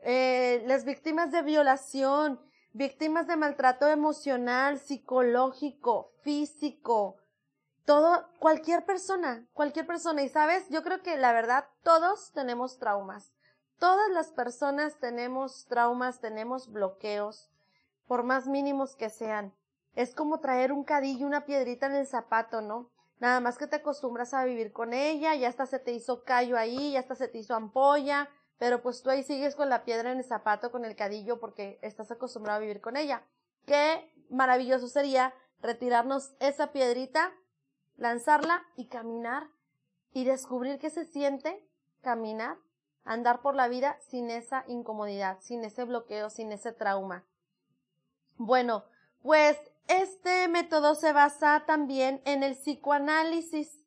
eh, 0.00 0.62
las 0.66 0.84
víctimas 0.84 1.30
de 1.30 1.42
violación, 1.42 2.40
víctimas 2.72 3.26
de 3.26 3.36
maltrato 3.36 3.88
emocional, 3.88 4.78
psicológico, 4.78 6.12
físico, 6.22 7.16
todo, 7.86 8.28
cualquier 8.38 8.84
persona, 8.84 9.46
cualquier 9.52 9.86
persona. 9.86 10.22
Y 10.22 10.28
sabes, 10.28 10.68
yo 10.68 10.82
creo 10.82 11.02
que 11.02 11.16
la 11.16 11.32
verdad, 11.32 11.68
todos 11.82 12.32
tenemos 12.32 12.78
traumas. 12.78 13.32
Todas 13.78 14.10
las 14.10 14.30
personas 14.32 14.98
tenemos 14.98 15.66
traumas, 15.66 16.20
tenemos 16.20 16.70
bloqueos, 16.72 17.50
por 18.06 18.24
más 18.24 18.46
mínimos 18.46 18.96
que 18.96 19.10
sean. 19.10 19.54
Es 19.94 20.14
como 20.14 20.40
traer 20.40 20.72
un 20.72 20.84
cadillo, 20.84 21.26
una 21.26 21.44
piedrita 21.44 21.86
en 21.86 21.94
el 21.94 22.06
zapato, 22.06 22.60
¿no? 22.60 22.90
Nada 23.18 23.40
más 23.40 23.56
que 23.56 23.66
te 23.66 23.76
acostumbras 23.76 24.34
a 24.34 24.44
vivir 24.44 24.72
con 24.72 24.92
ella, 24.92 25.34
ya 25.34 25.48
hasta 25.48 25.66
se 25.66 25.78
te 25.78 25.92
hizo 25.92 26.22
callo 26.24 26.58
ahí, 26.58 26.92
ya 26.92 27.00
hasta 27.00 27.14
se 27.14 27.28
te 27.28 27.38
hizo 27.38 27.54
ampolla, 27.54 28.28
pero 28.58 28.82
pues 28.82 29.02
tú 29.02 29.10
ahí 29.10 29.22
sigues 29.22 29.54
con 29.54 29.70
la 29.70 29.84
piedra 29.84 30.12
en 30.12 30.18
el 30.18 30.24
zapato, 30.24 30.70
con 30.70 30.84
el 30.84 30.96
cadillo, 30.96 31.40
porque 31.40 31.78
estás 31.82 32.10
acostumbrado 32.10 32.58
a 32.58 32.60
vivir 32.60 32.80
con 32.80 32.96
ella. 32.96 33.22
Qué 33.64 34.12
maravilloso 34.28 34.88
sería 34.88 35.32
retirarnos 35.60 36.34
esa 36.40 36.72
piedrita, 36.72 37.32
lanzarla 37.96 38.62
y 38.76 38.86
caminar 38.86 39.48
y 40.12 40.24
descubrir 40.24 40.78
qué 40.78 40.90
se 40.90 41.04
siente 41.04 41.66
caminar, 42.02 42.58
andar 43.04 43.40
por 43.40 43.54
la 43.54 43.68
vida 43.68 43.98
sin 44.08 44.30
esa 44.30 44.64
incomodidad, 44.66 45.38
sin 45.40 45.64
ese 45.64 45.84
bloqueo, 45.84 46.28
sin 46.30 46.52
ese 46.52 46.72
trauma. 46.72 47.24
Bueno, 48.36 48.84
pues 49.22 49.58
este 49.88 50.48
método 50.48 50.94
se 50.94 51.12
basa 51.12 51.64
también 51.66 52.20
en 52.24 52.42
el 52.42 52.54
psicoanálisis. 52.54 53.84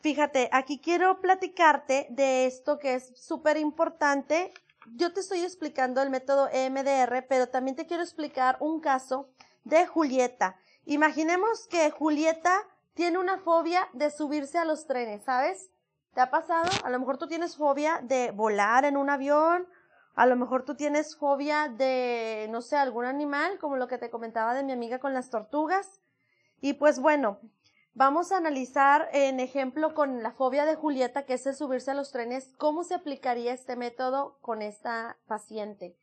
Fíjate, 0.00 0.48
aquí 0.52 0.80
quiero 0.80 1.20
platicarte 1.20 2.06
de 2.10 2.46
esto 2.46 2.78
que 2.78 2.94
es 2.94 3.12
súper 3.16 3.56
importante. 3.56 4.52
Yo 4.96 5.12
te 5.12 5.20
estoy 5.20 5.40
explicando 5.40 6.02
el 6.02 6.10
método 6.10 6.48
EMDR, 6.52 7.26
pero 7.28 7.48
también 7.48 7.76
te 7.76 7.86
quiero 7.86 8.02
explicar 8.02 8.56
un 8.60 8.80
caso 8.80 9.28
de 9.64 9.86
Julieta. 9.86 10.56
Imaginemos 10.84 11.68
que 11.68 11.90
Julieta 11.90 12.66
tiene 12.94 13.18
una 13.18 13.38
fobia 13.38 13.88
de 13.92 14.10
subirse 14.10 14.58
a 14.58 14.64
los 14.64 14.86
trenes, 14.86 15.22
¿sabes? 15.22 15.70
¿Te 16.14 16.20
ha 16.20 16.30
pasado? 16.30 16.68
A 16.84 16.90
lo 16.90 16.98
mejor 16.98 17.16
tú 17.16 17.26
tienes 17.28 17.56
fobia 17.56 18.00
de 18.02 18.32
volar 18.32 18.84
en 18.84 18.96
un 18.96 19.08
avión, 19.08 19.68
a 20.14 20.26
lo 20.26 20.36
mejor 20.36 20.64
tú 20.64 20.74
tienes 20.74 21.16
fobia 21.16 21.68
de, 21.68 22.48
no 22.50 22.60
sé, 22.60 22.76
algún 22.76 23.04
animal, 23.04 23.58
como 23.58 23.76
lo 23.76 23.88
que 23.88 23.98
te 23.98 24.10
comentaba 24.10 24.54
de 24.54 24.62
mi 24.62 24.72
amiga 24.72 24.98
con 24.98 25.14
las 25.14 25.30
tortugas. 25.30 26.00
Y 26.60 26.74
pues 26.74 27.00
bueno, 27.00 27.38
Vamos 27.94 28.32
a 28.32 28.38
analizar 28.38 29.10
en 29.12 29.38
ejemplo 29.38 29.92
con 29.92 30.22
la 30.22 30.30
fobia 30.30 30.64
de 30.64 30.76
Julieta, 30.76 31.26
que 31.26 31.34
es 31.34 31.46
el 31.46 31.54
subirse 31.54 31.90
a 31.90 31.94
los 31.94 32.10
trenes, 32.10 32.54
cómo 32.56 32.84
se 32.84 32.94
aplicaría 32.94 33.52
este 33.52 33.76
método 33.76 34.38
con 34.40 34.62
esta 34.62 35.18
paciente. 35.26 35.94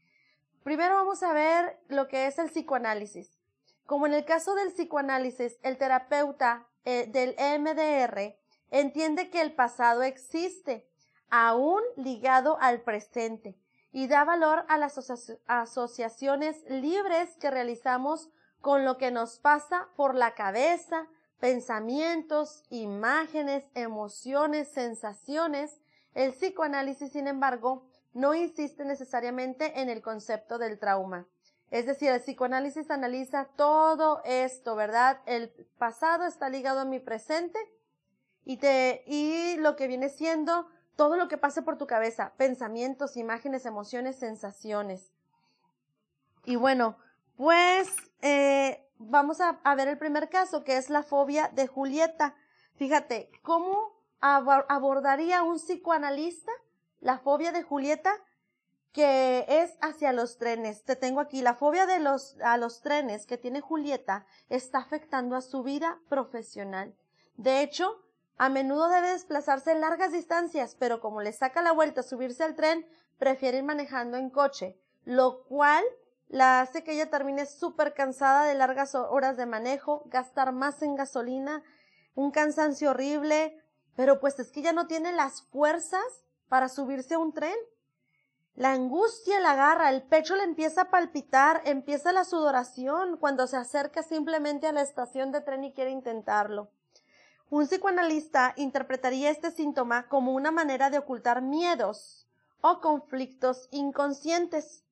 Primero 0.61 0.93
vamos 0.93 1.23
a 1.23 1.33
ver 1.33 1.79
lo 1.87 2.07
que 2.07 2.27
es 2.27 2.37
el 2.37 2.51
psicoanálisis. 2.51 3.39
Como 3.87 4.05
en 4.05 4.13
el 4.13 4.23
caso 4.23 4.53
del 4.53 4.71
psicoanálisis, 4.71 5.57
el 5.63 5.79
terapeuta 5.79 6.67
eh, 6.85 7.07
del 7.07 7.33
EMDR 7.39 8.37
entiende 8.69 9.31
que 9.31 9.41
el 9.41 9.55
pasado 9.55 10.03
existe, 10.03 10.87
aún 11.31 11.81
ligado 11.95 12.59
al 12.61 12.81
presente, 12.81 13.57
y 13.91 14.07
da 14.07 14.23
valor 14.23 14.65
a 14.67 14.77
las 14.77 14.99
asociaciones 15.47 16.63
libres 16.69 17.35
que 17.37 17.51
realizamos 17.51 18.29
con 18.61 18.85
lo 18.85 18.97
que 18.97 19.11
nos 19.11 19.39
pasa 19.39 19.89
por 19.95 20.15
la 20.15 20.35
cabeza, 20.35 21.07
pensamientos, 21.39 22.63
imágenes, 22.69 23.65
emociones, 23.73 24.67
sensaciones, 24.71 25.79
el 26.13 26.33
psicoanálisis, 26.33 27.11
sin 27.11 27.27
embargo, 27.27 27.87
no 28.13 28.33
insiste 28.33 28.83
necesariamente 28.83 29.79
en 29.81 29.89
el 29.89 30.01
concepto 30.01 30.57
del 30.57 30.79
trauma. 30.79 31.27
Es 31.71 31.85
decir, 31.85 32.09
el 32.09 32.19
psicoanálisis 32.19 32.89
analiza 32.89 33.45
todo 33.55 34.21
esto, 34.25 34.75
¿verdad? 34.75 35.21
El 35.25 35.49
pasado 35.77 36.25
está 36.25 36.49
ligado 36.49 36.79
a 36.79 36.85
mi 36.85 36.99
presente 36.99 37.59
y 38.43 38.57
te, 38.57 39.03
y 39.05 39.57
lo 39.57 39.75
que 39.75 39.87
viene 39.87 40.09
siendo 40.09 40.67
todo 40.99 41.15
lo 41.15 41.29
que 41.29 41.37
pase 41.37 41.61
por 41.61 41.77
tu 41.77 41.87
cabeza, 41.87 42.33
pensamientos, 42.35 43.15
imágenes, 43.15 43.65
emociones, 43.65 44.17
sensaciones. 44.17 45.13
Y 46.43 46.57
bueno, 46.57 46.97
pues, 47.37 47.95
eh, 48.21 48.85
vamos 48.97 49.39
a, 49.39 49.61
ver 49.75 49.87
el 49.87 49.97
primer 49.97 50.27
caso, 50.27 50.65
que 50.65 50.75
es 50.75 50.89
la 50.89 51.03
fobia 51.03 51.47
de 51.53 51.67
Julieta. 51.67 52.35
Fíjate, 52.75 53.31
¿cómo 53.43 53.93
abordaría 54.19 55.41
un 55.41 55.55
psicoanalista 55.55 56.51
la 56.99 57.17
fobia 57.17 57.53
de 57.53 57.63
Julieta? 57.63 58.11
que 58.91 59.45
es 59.47 59.77
hacia 59.81 60.11
los 60.11 60.39
trenes. 60.39 60.83
Te 60.83 60.95
tengo 60.95 61.21
aquí 61.21 61.43
la 61.43 61.53
fobia 61.53 61.85
de 61.85 61.99
los 61.99 62.35
a 62.41 62.57
los 62.57 62.81
trenes 62.81 63.27
que 63.27 63.37
tiene 63.37 63.61
Julieta 63.61 64.25
está 64.49 64.79
afectando 64.79 65.35
a 65.35 65.41
su 65.41 65.61
vida 65.61 65.99
profesional. 66.09 66.95
De 67.37 67.61
hecho, 67.61 68.01
a 68.39 68.47
menudo 68.47 68.87
debe 68.87 69.09
desplazarse 69.09 69.75
largas 69.75 70.13
distancias, 70.13 70.73
pero 70.79 71.01
como 71.01 71.21
le 71.21 71.33
saca 71.33 71.61
la 71.61 71.73
vuelta 71.73 72.03
subirse 72.03 72.41
al 72.45 72.55
tren, 72.55 72.87
prefiere 73.17 73.57
ir 73.57 73.65
manejando 73.65 74.15
en 74.15 74.29
coche, 74.29 74.79
lo 75.03 75.43
cual 75.43 75.83
la 76.29 76.61
hace 76.61 76.85
que 76.85 76.93
ella 76.93 77.09
termine 77.09 77.45
súper 77.45 77.93
cansada 77.93 78.45
de 78.45 78.55
largas 78.55 78.95
horas 78.95 79.35
de 79.35 79.45
manejo, 79.45 80.03
gastar 80.05 80.53
más 80.53 80.81
en 80.83 80.95
gasolina, 80.95 81.63
un 82.15 82.31
cansancio 82.31 82.91
horrible, 82.91 83.61
pero 83.97 84.21
pues 84.21 84.39
es 84.39 84.53
que 84.53 84.61
ella 84.61 84.71
no 84.71 84.87
tiene 84.87 85.11
las 85.11 85.41
fuerzas 85.41 86.23
para 86.47 86.69
subirse 86.69 87.15
a 87.15 87.19
un 87.19 87.33
tren. 87.33 87.57
La 88.55 88.71
angustia 88.71 89.41
la 89.41 89.51
agarra, 89.51 89.89
el 89.89 90.03
pecho 90.03 90.37
le 90.37 90.43
empieza 90.43 90.83
a 90.83 90.91
palpitar, 90.91 91.61
empieza 91.65 92.13
la 92.13 92.23
sudoración 92.23 93.17
cuando 93.17 93.47
se 93.47 93.57
acerca 93.57 94.01
simplemente 94.01 94.65
a 94.65 94.71
la 94.71 94.81
estación 94.81 95.33
de 95.33 95.41
tren 95.41 95.65
y 95.65 95.73
quiere 95.73 95.91
intentarlo. 95.91 96.71
Un 97.51 97.65
psicoanalista 97.65 98.53
interpretaría 98.57 99.31
este 99.31 99.49
síntoma 99.49 100.07
como 100.07 100.33
una 100.33 100.51
manera 100.51 100.91
de 100.91 100.99
ocultar 100.99 101.41
miedos 101.41 102.27
o 102.61 102.79
conflictos 102.79 103.67
inconscientes. 103.71 104.83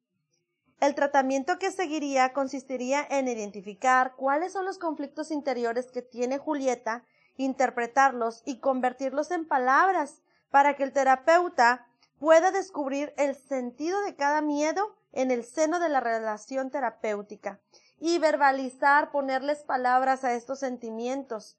El 0.80 0.96
tratamiento 0.96 1.60
que 1.60 1.72
seguiría 1.72 2.34
consistiría 2.34 3.06
en 3.10 3.28
identificar 3.28 4.15
cuáles 4.15 4.54
son 4.54 4.65
los 4.65 4.80
conflictos 4.80 5.30
interiores 5.30 5.91
que 5.91 6.02
tiene 6.02 6.39
Julieta, 6.39 7.04
interpretarlos 7.36 8.41
y 8.43 8.60
convertirlos 8.60 9.30
en 9.30 9.48
palabras 9.48 10.24
para 10.50 10.76
que 10.76 10.84
el 10.84 10.93
terapeuta 10.93 11.86
pueda 12.20 12.50
descubrir 12.50 13.13
el 13.17 13.36
sentido 13.36 14.02
de 14.02 14.15
cada 14.15 14.41
miedo 14.41 14.96
en 15.12 15.30
el 15.30 15.43
seno 15.43 15.80
de 15.80 15.89
la 15.89 16.00
relación 16.00 16.72
terapéutica 16.72 17.60
y 18.00 18.17
verbalizar, 18.17 19.12
ponerles 19.12 19.60
palabras 19.63 20.24
a 20.24 20.34
estos 20.34 20.60
sentimientos. 20.60 21.56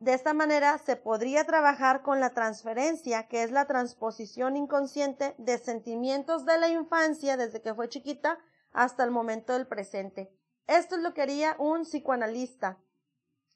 De 0.00 0.14
esta 0.14 0.32
manera 0.32 0.78
se 0.78 0.96
podría 0.96 1.44
trabajar 1.44 2.00
con 2.00 2.20
la 2.20 2.30
transferencia, 2.30 3.28
que 3.28 3.42
es 3.42 3.50
la 3.50 3.66
transposición 3.66 4.56
inconsciente 4.56 5.34
de 5.36 5.58
sentimientos 5.58 6.46
de 6.46 6.56
la 6.56 6.68
infancia 6.68 7.36
desde 7.36 7.60
que 7.60 7.74
fue 7.74 7.90
chiquita 7.90 8.38
hasta 8.72 9.04
el 9.04 9.10
momento 9.10 9.52
del 9.52 9.66
presente. 9.66 10.32
Esto 10.66 10.96
es 10.96 11.02
lo 11.02 11.12
que 11.12 11.20
haría 11.20 11.54
un 11.58 11.82
psicoanalista. 11.82 12.78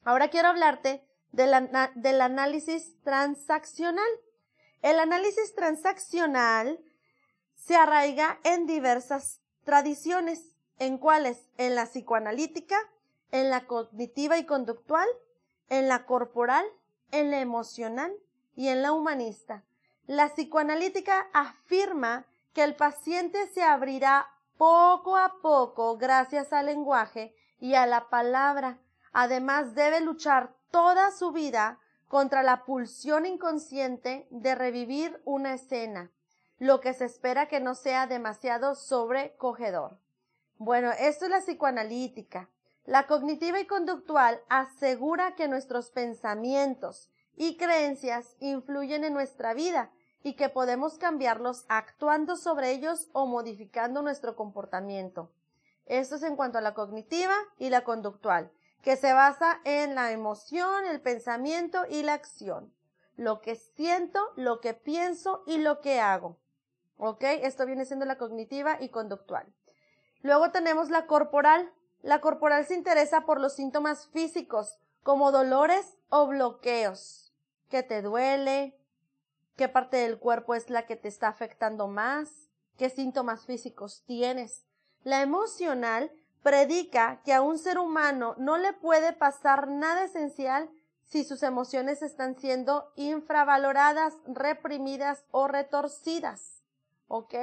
Ahora 0.03 0.29
quiero 0.29 0.49
hablarte 0.49 1.03
del 1.31 2.21
análisis 2.21 3.01
transaccional. 3.01 4.05
El 4.83 4.99
análisis 4.99 5.55
transaccional 5.55 6.79
se 7.55 7.75
arraiga 7.75 8.39
en 8.43 8.67
diversas 8.67 9.41
tradiciones, 9.63 10.55
en 10.77 10.99
cuáles, 10.99 11.49
en 11.57 11.73
la 11.73 11.87
psicoanalítica, 11.87 12.77
en 13.31 13.49
la 13.49 13.65
cognitiva 13.65 14.37
y 14.37 14.45
conductual, 14.45 15.07
en 15.69 15.87
la 15.87 16.05
corporal, 16.05 16.65
en 17.11 17.31
la 17.31 17.39
emocional 17.39 18.13
y 18.55 18.69
en 18.69 18.81
la 18.81 18.91
humanista. 18.91 19.63
La 20.07 20.29
psicoanalítica 20.29 21.27
afirma 21.33 22.25
que 22.53 22.63
el 22.63 22.75
paciente 22.75 23.47
se 23.47 23.63
abrirá 23.63 24.27
poco 24.57 25.17
a 25.17 25.41
poco 25.41 25.97
gracias 25.97 26.53
al 26.53 26.67
lenguaje 26.67 27.35
y 27.59 27.73
a 27.75 27.85
la 27.85 28.09
palabra. 28.09 28.79
Además 29.11 29.75
debe 29.75 30.01
luchar 30.01 30.55
toda 30.71 31.11
su 31.11 31.31
vida 31.31 31.79
contra 32.07 32.43
la 32.43 32.65
pulsión 32.65 33.25
inconsciente 33.25 34.27
de 34.29 34.55
revivir 34.55 35.21
una 35.25 35.53
escena, 35.53 36.11
lo 36.59 36.79
que 36.79 36.93
se 36.93 37.05
espera 37.05 37.47
que 37.47 37.59
no 37.59 37.75
sea 37.75 38.07
demasiado 38.07 38.75
sobrecogedor. 38.75 39.99
Bueno, 40.57 40.91
esto 40.91 41.25
es 41.25 41.31
la 41.31 41.41
psicoanalítica. 41.41 42.49
La 42.85 43.07
cognitiva 43.07 43.59
y 43.59 43.65
conductual 43.65 44.41
asegura 44.47 45.35
que 45.35 45.47
nuestros 45.47 45.89
pensamientos 45.89 47.09
y 47.35 47.57
creencias 47.57 48.35
influyen 48.39 49.03
en 49.03 49.13
nuestra 49.13 49.53
vida 49.55 49.91
y 50.21 50.35
que 50.35 50.49
podemos 50.49 50.97
cambiarlos 50.97 51.65
actuando 51.67 52.35
sobre 52.35 52.71
ellos 52.71 53.09
o 53.13 53.25
modificando 53.25 54.01
nuestro 54.01 54.35
comportamiento. 54.35 55.31
Esto 55.85 56.15
es 56.15 56.23
en 56.23 56.35
cuanto 56.35 56.57
a 56.57 56.61
la 56.61 56.73
cognitiva 56.73 57.35
y 57.57 57.69
la 57.69 57.83
conductual, 57.83 58.51
que 58.81 58.97
se 58.97 59.13
basa 59.13 59.61
en 59.63 59.95
la 59.95 60.11
emoción, 60.11 60.85
el 60.85 61.01
pensamiento 61.01 61.85
y 61.89 62.03
la 62.03 62.13
acción. 62.13 62.73
Lo 63.17 63.41
que 63.41 63.55
siento, 63.55 64.31
lo 64.35 64.61
que 64.61 64.73
pienso 64.73 65.43
y 65.47 65.57
lo 65.57 65.81
que 65.81 65.99
hago. 65.99 66.37
¿Ok? 66.97 67.23
Esto 67.23 67.65
viene 67.65 67.85
siendo 67.85 68.05
la 68.05 68.17
cognitiva 68.17 68.77
y 68.79 68.89
conductual. 68.89 69.45
Luego 70.21 70.51
tenemos 70.51 70.89
la 70.89 71.07
corporal. 71.07 71.71
La 72.05 72.21
corporal 72.21 72.67
se 72.67 72.75
interesa 72.75 73.21
por 73.21 73.41
los 73.41 73.53
síntomas 73.53 74.05
físicos, 74.09 74.77
como 75.01 75.31
dolores 75.31 75.97
o 76.09 76.27
bloqueos. 76.27 77.33
¿Qué 77.67 77.81
te 77.81 78.03
duele? 78.03 78.79
¿Qué 79.55 79.69
parte 79.69 79.97
del 79.97 80.19
cuerpo 80.19 80.53
es 80.53 80.69
la 80.69 80.85
que 80.85 80.95
te 80.95 81.07
está 81.07 81.29
afectando 81.29 81.87
más? 81.87 82.51
¿Qué 82.77 82.91
síntomas 82.91 83.47
físicos 83.47 84.03
tienes? 84.05 84.67
La 85.03 85.23
emocional 85.23 86.11
predica 86.43 87.23
que 87.23 87.33
a 87.33 87.41
un 87.41 87.57
ser 87.57 87.79
humano 87.79 88.35
no 88.37 88.59
le 88.59 88.73
puede 88.73 89.11
pasar 89.11 89.67
nada 89.67 90.03
esencial 90.03 90.69
si 91.01 91.23
sus 91.23 91.41
emociones 91.41 92.03
están 92.03 92.37
siendo 92.37 92.93
infravaloradas, 92.97 94.13
reprimidas 94.27 95.25
o 95.31 95.47
retorcidas. 95.47 96.61
¿Ok? 97.07 97.33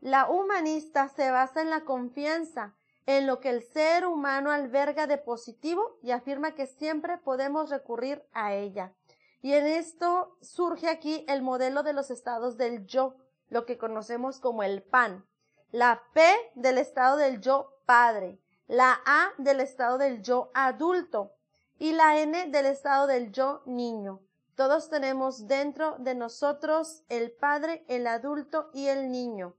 La 0.00 0.30
humanista 0.30 1.10
se 1.10 1.30
basa 1.30 1.60
en 1.60 1.68
la 1.68 1.82
confianza, 1.82 2.74
en 3.06 3.26
lo 3.26 3.40
que 3.40 3.50
el 3.50 3.62
ser 3.62 4.04
humano 4.06 4.50
alberga 4.50 5.06
de 5.06 5.16
positivo 5.16 5.98
y 6.02 6.10
afirma 6.10 6.54
que 6.54 6.66
siempre 6.66 7.18
podemos 7.18 7.70
recurrir 7.70 8.24
a 8.32 8.54
ella. 8.54 8.92
Y 9.40 9.52
en 9.54 9.66
esto 9.66 10.36
surge 10.40 10.88
aquí 10.88 11.24
el 11.28 11.42
modelo 11.42 11.84
de 11.84 11.92
los 11.92 12.10
estados 12.10 12.56
del 12.56 12.84
yo, 12.86 13.16
lo 13.48 13.64
que 13.64 13.78
conocemos 13.78 14.40
como 14.40 14.64
el 14.64 14.82
PAN. 14.82 15.24
La 15.70 16.02
P 16.12 16.22
del 16.54 16.78
estado 16.78 17.16
del 17.16 17.40
yo 17.40 17.80
padre, 17.86 18.40
la 18.66 19.00
A 19.06 19.32
del 19.38 19.60
estado 19.60 19.98
del 19.98 20.22
yo 20.22 20.50
adulto 20.54 21.32
y 21.78 21.92
la 21.92 22.18
N 22.18 22.50
del 22.50 22.66
estado 22.66 23.06
del 23.06 23.30
yo 23.30 23.62
niño. 23.66 24.20
Todos 24.56 24.88
tenemos 24.88 25.46
dentro 25.46 25.96
de 25.98 26.14
nosotros 26.14 27.04
el 27.08 27.30
padre, 27.30 27.84
el 27.88 28.06
adulto 28.06 28.70
y 28.72 28.86
el 28.86 29.10
niño. 29.10 29.54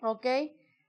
¿Ok? 0.00 0.26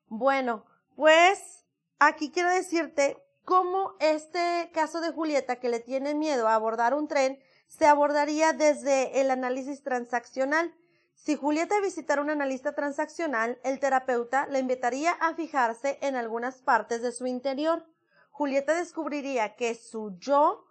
Bueno, 0.08 0.66
pues 1.02 1.66
aquí 1.98 2.30
quiero 2.30 2.52
decirte 2.52 3.18
cómo 3.44 3.96
este 4.00 4.70
caso 4.72 5.02
de 5.02 5.12
Julieta 5.12 5.56
que 5.56 5.68
le 5.68 5.80
tiene 5.80 6.14
miedo 6.14 6.48
a 6.48 6.54
abordar 6.54 6.94
un 6.94 7.08
tren 7.08 7.40
se 7.66 7.88
abordaría 7.88 8.54
desde 8.54 9.20
el 9.20 9.32
análisis 9.32 9.82
transaccional. 9.82 10.72
Si 11.16 11.36
Julieta 11.36 11.82
visitara 11.82 12.22
un 12.22 12.30
analista 12.30 12.74
transaccional, 12.74 13.60
el 13.64 13.80
terapeuta 13.80 14.46
le 14.46 14.60
invitaría 14.60 15.14
a 15.14 15.34
fijarse 15.34 15.98
en 16.04 16.16
algunas 16.16 16.62
partes 16.62 17.02
de 17.02 17.12
su 17.12 17.26
interior. 17.26 17.84
Julieta 18.30 18.76
descubriría 18.76 19.56
que 19.56 19.74
su 19.74 20.16
yo 20.20 20.68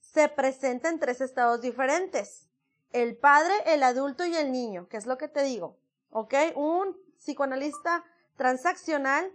se 0.00 0.28
presenta 0.28 0.90
en 0.90 1.00
tres 1.00 1.20
estados 1.20 1.60
diferentes. 1.60 2.48
El 2.92 3.16
padre, 3.16 3.52
el 3.66 3.82
adulto 3.82 4.24
y 4.26 4.36
el 4.36 4.52
niño, 4.52 4.86
que 4.88 4.96
es 4.96 5.06
lo 5.06 5.18
que 5.18 5.26
te 5.26 5.42
digo. 5.42 5.76
¿Ok? 6.10 6.34
Un 6.54 6.96
psicoanalista 7.18 8.04
transaccional 8.36 9.32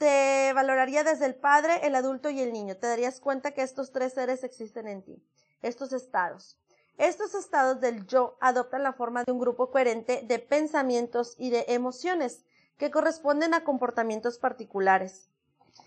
te 0.00 0.54
valoraría 0.54 1.04
desde 1.04 1.26
el 1.26 1.34
padre, 1.34 1.86
el 1.86 1.94
adulto 1.94 2.30
y 2.30 2.40
el 2.40 2.54
niño. 2.54 2.74
Te 2.74 2.86
darías 2.86 3.20
cuenta 3.20 3.50
que 3.50 3.60
estos 3.60 3.92
tres 3.92 4.14
seres 4.14 4.42
existen 4.44 4.88
en 4.88 5.02
ti. 5.02 5.22
Estos 5.60 5.92
estados. 5.92 6.58
Estos 6.96 7.34
estados 7.34 7.82
del 7.82 8.06
yo 8.06 8.38
adoptan 8.40 8.82
la 8.82 8.94
forma 8.94 9.24
de 9.24 9.32
un 9.32 9.38
grupo 9.38 9.70
coherente 9.70 10.22
de 10.24 10.38
pensamientos 10.38 11.34
y 11.36 11.50
de 11.50 11.66
emociones 11.68 12.46
que 12.78 12.90
corresponden 12.90 13.52
a 13.52 13.62
comportamientos 13.62 14.38
particulares. 14.38 15.28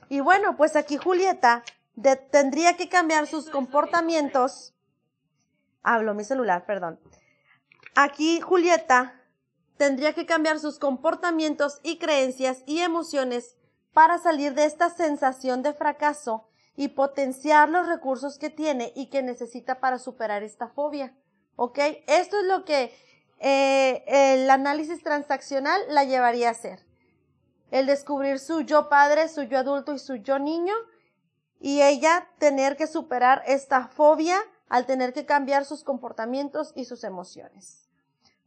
Y 0.10 0.20
bueno, 0.20 0.58
pues 0.58 0.76
aquí 0.76 0.98
Julieta 0.98 1.64
tendría 2.30 2.78
que 2.78 2.90
cambiar 2.90 3.26
sus 3.26 3.50
comportamientos. 3.50 4.76
Hablo 5.82 6.14
mi 6.14 6.24
celular, 6.24 6.68
perdón. 6.68 7.00
Aquí 7.96 8.42
Julieta 8.42 9.20
tendría 9.78 10.14
que 10.14 10.28
cambiar 10.28 10.60
sus 10.60 10.78
comportamientos 10.78 11.80
y 11.82 11.98
creencias 11.98 12.62
y 12.68 12.82
emociones 12.82 13.58
para 13.94 14.18
salir 14.18 14.54
de 14.54 14.66
esta 14.66 14.90
sensación 14.90 15.62
de 15.62 15.74
fracaso 15.74 16.48
y 16.76 16.90
potenciar 16.90 17.70
los 17.70 17.88
recursos 17.88 18.38
que 18.38 18.50
tiene 18.50 18.92
y 18.96 19.08
que 19.08 19.22
necesita 19.22 19.80
para 19.80 20.00
superar 20.00 20.44
esta 20.44 20.68
fobia. 20.68 21.16
¿Ok? 21.56 21.78
Esto 22.08 22.40
es 22.40 22.46
lo 22.46 22.66
que 22.66 22.96
eh, 23.40 24.04
el 24.08 24.50
análisis 24.50 25.04
transaccional 25.04 25.82
la 25.90 26.04
llevaría 26.04 26.50
a 26.50 26.52
hacer. 26.52 26.86
El 27.70 27.86
descubrir 27.86 28.40
su 28.40 28.62
yo 28.62 28.90
padre, 28.90 29.28
su 29.28 29.44
yo 29.44 29.60
adulto 29.60 29.94
y 29.94 30.00
su 30.00 30.16
yo 30.16 30.40
niño 30.40 30.74
y 31.60 31.82
ella 31.82 32.28
tener 32.40 32.76
que 32.76 32.88
superar 32.88 33.44
esta 33.46 33.88
fobia 33.88 34.38
al 34.70 34.86
tener 34.86 35.14
que 35.14 35.26
cambiar 35.26 35.66
sus 35.66 35.84
comportamientos 35.84 36.74
y 36.76 36.86
sus 36.86 37.04
emociones. 37.04 37.88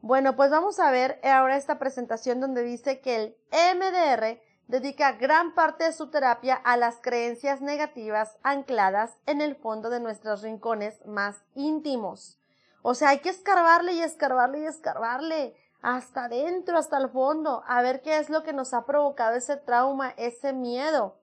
Bueno, 0.00 0.36
pues 0.36 0.50
vamos 0.50 0.78
a 0.80 0.90
ver 0.90 1.20
ahora 1.24 1.56
esta 1.56 1.78
presentación 1.78 2.40
donde 2.40 2.62
dice 2.62 3.00
que 3.00 3.16
el 3.16 3.36
MDR 3.76 4.40
dedica 4.66 5.12
gran 5.12 5.54
parte 5.54 5.84
de 5.84 5.92
su 5.92 6.08
terapia 6.08 6.54
a 6.54 6.76
las 6.76 6.96
creencias 7.00 7.60
negativas 7.60 8.36
ancladas 8.42 9.18
en 9.26 9.40
el 9.40 9.54
fondo 9.54 9.90
de 9.90 10.00
nuestros 10.00 10.42
rincones 10.42 11.04
más 11.06 11.42
íntimos. 11.54 12.38
O 12.82 12.94
sea, 12.94 13.10
hay 13.10 13.20
que 13.20 13.28
escarbarle 13.28 13.92
y 13.92 14.02
escarbarle 14.02 14.60
y 14.60 14.66
escarbarle 14.66 15.56
hasta 15.82 16.24
adentro, 16.24 16.78
hasta 16.78 16.98
el 16.98 17.08
fondo, 17.08 17.62
a 17.66 17.82
ver 17.82 18.02
qué 18.02 18.18
es 18.18 18.28
lo 18.28 18.42
que 18.42 18.52
nos 18.52 18.74
ha 18.74 18.86
provocado 18.86 19.36
ese 19.36 19.56
trauma, 19.56 20.14
ese 20.16 20.52
miedo. 20.52 21.16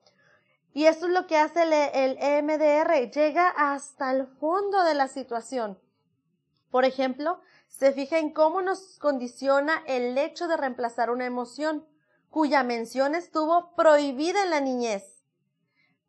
Y 0.73 0.85
esto 0.85 1.05
es 1.05 1.11
lo 1.11 1.27
que 1.27 1.37
hace 1.37 1.63
el, 1.63 1.73
el 1.73 2.17
EMDR, 2.19 3.11
llega 3.11 3.49
hasta 3.49 4.11
el 4.11 4.25
fondo 4.25 4.83
de 4.83 4.93
la 4.93 5.07
situación. 5.07 5.79
Por 6.71 6.85
ejemplo, 6.85 7.39
se 7.67 7.91
fija 7.91 8.17
en 8.17 8.33
cómo 8.33 8.61
nos 8.61 8.97
condiciona 8.99 9.83
el 9.85 10.17
hecho 10.17 10.47
de 10.47 10.57
reemplazar 10.57 11.11
una 11.11 11.25
emoción 11.25 11.85
cuya 12.33 12.63
mención 12.63 13.13
estuvo 13.13 13.75
prohibida 13.75 14.41
en 14.41 14.49
la 14.49 14.59
niñez 14.59 15.23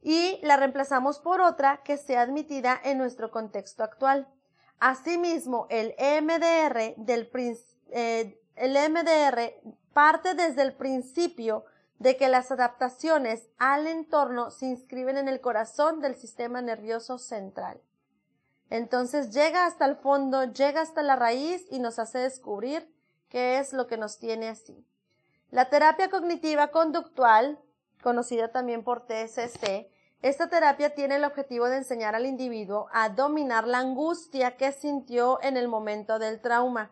y 0.00 0.40
la 0.42 0.56
reemplazamos 0.56 1.18
por 1.18 1.42
otra 1.42 1.82
que 1.84 1.98
sea 1.98 2.22
admitida 2.22 2.80
en 2.82 2.96
nuestro 2.96 3.30
contexto 3.30 3.84
actual. 3.84 4.26
Asimismo, 4.78 5.66
el 5.68 5.94
MDR, 6.22 6.94
del, 6.96 7.30
eh, 7.90 8.40
el 8.56 8.90
MDR 8.90 9.52
parte 9.92 10.32
desde 10.32 10.62
el 10.62 10.74
principio 10.74 11.66
de 11.98 12.16
que 12.16 12.30
las 12.30 12.50
adaptaciones 12.50 13.50
al 13.58 13.86
entorno 13.86 14.50
se 14.50 14.64
inscriben 14.64 15.18
en 15.18 15.28
el 15.28 15.42
corazón 15.42 16.00
del 16.00 16.16
sistema 16.16 16.62
nervioso 16.62 17.18
central. 17.18 17.82
Entonces 18.70 19.34
llega 19.34 19.66
hasta 19.66 19.84
el 19.84 19.96
fondo, 19.96 20.44
llega 20.44 20.80
hasta 20.80 21.02
la 21.02 21.16
raíz 21.16 21.66
y 21.70 21.80
nos 21.80 21.98
hace 21.98 22.16
descubrir 22.16 22.90
qué 23.28 23.58
es 23.58 23.74
lo 23.74 23.86
que 23.86 23.98
nos 23.98 24.18
tiene 24.18 24.48
así. 24.48 24.86
La 25.54 25.66
terapia 25.66 26.10
cognitiva 26.10 26.72
conductual, 26.72 27.60
conocida 28.02 28.50
también 28.50 28.82
por 28.82 29.06
TSC, 29.06 29.88
esta 30.20 30.48
terapia 30.48 30.96
tiene 30.96 31.14
el 31.14 31.24
objetivo 31.24 31.66
de 31.66 31.76
enseñar 31.76 32.16
al 32.16 32.26
individuo 32.26 32.88
a 32.92 33.08
dominar 33.10 33.68
la 33.68 33.78
angustia 33.78 34.56
que 34.56 34.72
sintió 34.72 35.38
en 35.42 35.56
el 35.56 35.68
momento 35.68 36.18
del 36.18 36.40
trauma, 36.40 36.90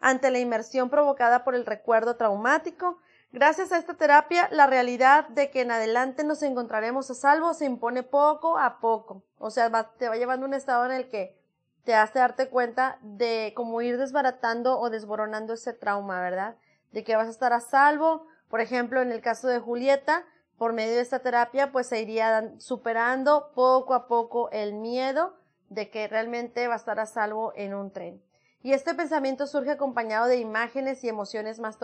ante 0.00 0.30
la 0.30 0.38
inmersión 0.38 0.88
provocada 0.88 1.44
por 1.44 1.54
el 1.54 1.66
recuerdo 1.66 2.16
traumático. 2.16 2.96
Gracias 3.32 3.70
a 3.70 3.76
esta 3.76 3.92
terapia, 3.92 4.48
la 4.50 4.66
realidad 4.66 5.28
de 5.28 5.50
que 5.50 5.60
en 5.60 5.70
adelante 5.70 6.24
nos 6.24 6.42
encontraremos 6.42 7.10
a 7.10 7.14
salvo 7.14 7.52
se 7.52 7.66
impone 7.66 8.02
poco 8.02 8.56
a 8.56 8.80
poco. 8.80 9.24
O 9.36 9.50
sea, 9.50 9.70
te 9.98 10.08
va 10.08 10.16
llevando 10.16 10.46
a 10.46 10.48
un 10.48 10.54
estado 10.54 10.86
en 10.86 10.92
el 10.92 11.10
que 11.10 11.38
te 11.84 11.94
hace 11.94 12.18
darte 12.18 12.48
cuenta 12.48 12.98
de 13.02 13.52
cómo 13.54 13.82
ir 13.82 13.98
desbaratando 13.98 14.80
o 14.80 14.88
desboronando 14.88 15.52
ese 15.52 15.74
trauma, 15.74 16.22
¿verdad? 16.22 16.56
De 16.92 17.04
que 17.04 17.16
vas 17.16 17.28
a 17.28 17.30
estar 17.30 17.52
a 17.52 17.60
salvo. 17.60 18.26
Por 18.48 18.60
ejemplo, 18.60 19.00
en 19.00 19.12
el 19.12 19.20
caso 19.20 19.48
de 19.48 19.60
Julieta, 19.60 20.24
por 20.58 20.72
medio 20.72 20.94
de 20.94 21.00
esta 21.00 21.20
terapia, 21.20 21.72
pues 21.72 21.86
se 21.86 22.00
iría 22.00 22.52
superando 22.58 23.52
poco 23.54 23.94
a 23.94 24.06
poco 24.08 24.50
el 24.50 24.74
miedo 24.74 25.36
de 25.68 25.88
que 25.88 26.08
realmente 26.08 26.66
va 26.66 26.74
a 26.74 26.76
estar 26.76 27.00
a 27.00 27.06
salvo 27.06 27.52
en 27.56 27.74
un 27.74 27.92
tren. 27.92 28.22
Y 28.62 28.72
este 28.72 28.94
pensamiento 28.94 29.46
surge 29.46 29.70
acompañado 29.70 30.26
de 30.26 30.36
imágenes 30.36 31.02
y 31.02 31.08
emociones 31.08 31.60
más 31.60 31.78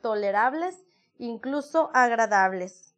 tolerables, 0.00 0.82
incluso 1.18 1.90
agradables. 1.92 2.94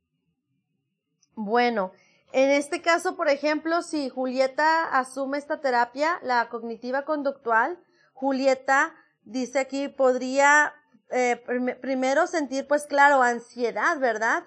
Bueno, 1.34 1.90
en 2.32 2.50
este 2.50 2.80
caso, 2.80 3.16
por 3.16 3.28
ejemplo, 3.28 3.82
si 3.82 4.08
Julieta 4.08 4.84
asume 4.84 5.38
esta 5.38 5.60
terapia, 5.60 6.20
la 6.22 6.48
cognitiva 6.48 7.04
conductual, 7.04 7.78
Julieta 8.12 8.94
dice 9.24 9.58
aquí 9.58 9.88
podría 9.88 10.74
eh, 11.14 11.36
primero 11.80 12.26
sentir, 12.26 12.66
pues 12.66 12.86
claro, 12.86 13.22
ansiedad, 13.22 14.00
¿verdad? 14.00 14.42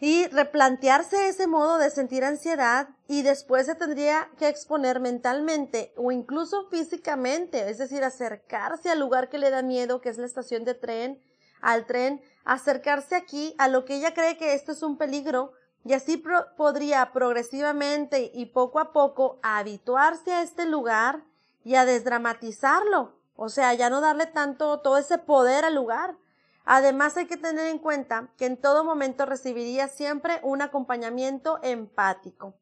Y 0.00 0.26
replantearse 0.26 1.28
ese 1.28 1.46
modo 1.46 1.78
de 1.78 1.90
sentir 1.90 2.24
ansiedad 2.24 2.88
y 3.06 3.22
después 3.22 3.66
se 3.66 3.76
tendría 3.76 4.28
que 4.36 4.48
exponer 4.48 4.98
mentalmente 4.98 5.94
o 5.96 6.10
incluso 6.10 6.68
físicamente, 6.70 7.70
es 7.70 7.78
decir, 7.78 8.02
acercarse 8.02 8.90
al 8.90 8.98
lugar 8.98 9.28
que 9.28 9.38
le 9.38 9.50
da 9.50 9.62
miedo, 9.62 10.00
que 10.00 10.08
es 10.08 10.18
la 10.18 10.26
estación 10.26 10.64
de 10.64 10.74
tren, 10.74 11.22
al 11.60 11.86
tren, 11.86 12.20
acercarse 12.44 13.14
aquí 13.14 13.54
a 13.58 13.68
lo 13.68 13.84
que 13.84 13.94
ella 13.94 14.12
cree 14.12 14.36
que 14.36 14.54
esto 14.54 14.72
es 14.72 14.82
un 14.82 14.98
peligro 14.98 15.52
y 15.84 15.92
así 15.92 16.22
podría 16.56 17.12
progresivamente 17.12 18.32
y 18.34 18.46
poco 18.46 18.80
a 18.80 18.92
poco 18.92 19.38
habituarse 19.44 20.32
a 20.32 20.42
este 20.42 20.66
lugar 20.66 21.22
y 21.62 21.76
a 21.76 21.84
desdramatizarlo 21.84 23.23
o 23.36 23.48
sea, 23.48 23.74
ya 23.74 23.90
no 23.90 24.00
darle 24.00 24.26
tanto, 24.26 24.80
todo 24.80 24.98
ese 24.98 25.18
poder 25.18 25.64
al 25.64 25.74
lugar. 25.74 26.16
Además 26.64 27.16
hay 27.16 27.26
que 27.26 27.36
tener 27.36 27.66
en 27.66 27.78
cuenta 27.78 28.28
que 28.36 28.46
en 28.46 28.56
todo 28.56 28.84
momento 28.84 29.26
recibiría 29.26 29.88
siempre 29.88 30.40
un 30.42 30.62
acompañamiento 30.62 31.58
empático. 31.62 32.54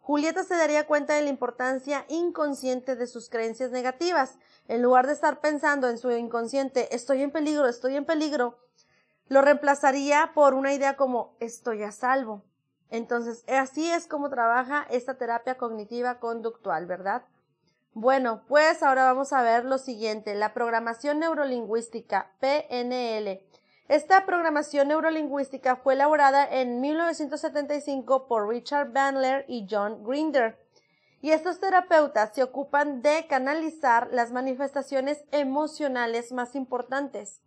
Julieta 0.00 0.44
se 0.44 0.56
daría 0.56 0.86
cuenta 0.86 1.14
de 1.14 1.22
la 1.22 1.28
importancia 1.28 2.04
inconsciente 2.08 2.96
de 2.96 3.06
sus 3.06 3.28
creencias 3.28 3.70
negativas. 3.70 4.38
En 4.66 4.82
lugar 4.82 5.06
de 5.06 5.12
estar 5.12 5.40
pensando 5.40 5.88
en 5.88 5.98
su 5.98 6.10
inconsciente, 6.10 6.94
estoy 6.94 7.22
en 7.22 7.30
peligro, 7.30 7.68
estoy 7.68 7.96
en 7.96 8.06
peligro, 8.06 8.58
lo 9.28 9.42
reemplazaría 9.42 10.32
por 10.34 10.54
una 10.54 10.72
idea 10.72 10.96
como 10.96 11.36
estoy 11.38 11.84
a 11.84 11.92
salvo. 11.92 12.42
Entonces, 12.88 13.44
así 13.46 13.88
es 13.88 14.08
como 14.08 14.30
trabaja 14.30 14.84
esta 14.90 15.14
terapia 15.14 15.56
cognitiva 15.56 16.18
conductual, 16.18 16.86
¿verdad? 16.86 17.22
Bueno, 17.92 18.44
pues 18.46 18.84
ahora 18.84 19.04
vamos 19.04 19.32
a 19.32 19.42
ver 19.42 19.64
lo 19.64 19.76
siguiente, 19.76 20.36
la 20.36 20.54
programación 20.54 21.18
neurolingüística, 21.18 22.30
PNL. 22.38 23.42
Esta 23.88 24.24
programación 24.26 24.88
neurolingüística 24.88 25.74
fue 25.74 25.94
elaborada 25.94 26.46
en 26.48 26.80
1975 26.80 28.28
por 28.28 28.48
Richard 28.48 28.92
Bandler 28.92 29.44
y 29.48 29.66
John 29.68 30.04
Grinder. 30.04 30.56
Y 31.20 31.32
estos 31.32 31.58
terapeutas 31.58 32.32
se 32.32 32.44
ocupan 32.44 33.02
de 33.02 33.26
canalizar 33.26 34.08
las 34.12 34.30
manifestaciones 34.30 35.24
emocionales 35.32 36.30
más 36.30 36.54
importantes 36.54 37.42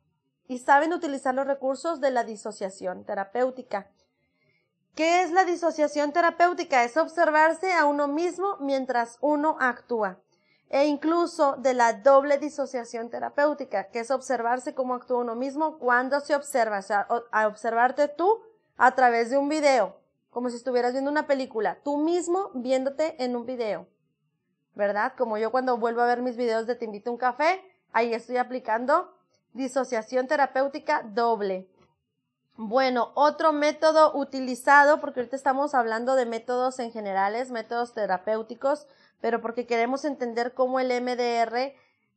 y 0.50 0.60
saben 0.60 0.92
utilizar 0.92 1.34
los 1.34 1.48
recursos 1.48 2.02
de 2.02 2.12
la 2.12 2.26
disociación 2.26 3.06
terapéutica. 3.06 3.90
¿Qué 4.94 5.22
es 5.22 5.32
la 5.32 5.46
disociación 5.46 6.12
terapéutica? 6.12 6.84
Es 6.84 6.98
observarse 6.98 7.72
a 7.72 7.86
uno 7.86 8.10
mismo 8.10 8.58
mientras 8.60 9.18
uno 9.22 9.56
actúa 9.62 10.20
e 10.74 10.88
incluso 10.88 11.56
de 11.58 11.76
la 11.76 11.94
doble 11.94 12.40
disociación 12.40 13.12
terapéutica, 13.12 13.92
que 13.92 14.00
es 14.00 14.10
observarse 14.10 14.74
cómo 14.74 14.96
actúa 14.96 15.20
uno 15.20 15.36
mismo 15.36 15.78
cuando 15.78 16.20
se 16.20 16.36
observa, 16.36 16.80
o 16.80 16.82
sea, 16.82 17.08
a 17.32 17.48
observarte 17.48 18.08
tú 18.08 18.42
a 18.76 18.96
través 18.96 19.30
de 19.30 19.38
un 19.38 19.50
video, 19.50 19.96
como 20.32 20.50
si 20.50 20.56
estuvieras 20.56 20.94
viendo 20.94 21.12
una 21.12 21.28
película, 21.28 21.78
tú 21.84 21.98
mismo 21.98 22.50
viéndote 22.56 23.24
en 23.24 23.36
un 23.36 23.46
video, 23.46 23.86
¿verdad? 24.74 25.14
Como 25.16 25.38
yo 25.38 25.52
cuando 25.52 25.78
vuelvo 25.78 26.02
a 26.02 26.08
ver 26.08 26.24
mis 26.24 26.38
videos 26.38 26.66
de 26.66 26.74
Te 26.74 26.86
invito 26.86 27.12
a 27.12 27.14
un 27.14 27.20
café, 27.20 27.62
ahí 27.92 28.12
estoy 28.12 28.38
aplicando 28.38 29.16
disociación 29.54 30.26
terapéutica 30.26 31.04
doble. 31.04 31.70
Bueno, 32.56 33.12
otro 33.14 33.54
método 33.54 34.16
utilizado, 34.16 35.00
porque 35.00 35.20
ahorita 35.20 35.36
estamos 35.36 35.76
hablando 35.76 36.16
de 36.16 36.26
métodos 36.26 36.80
en 36.80 36.92
generales, 36.92 37.52
métodos 37.52 37.94
terapéuticos, 37.94 38.88
pero 39.24 39.40
porque 39.40 39.66
queremos 39.66 40.04
entender 40.04 40.54
cómo 40.54 40.82
el 40.82 40.90
MDR 41.02 41.74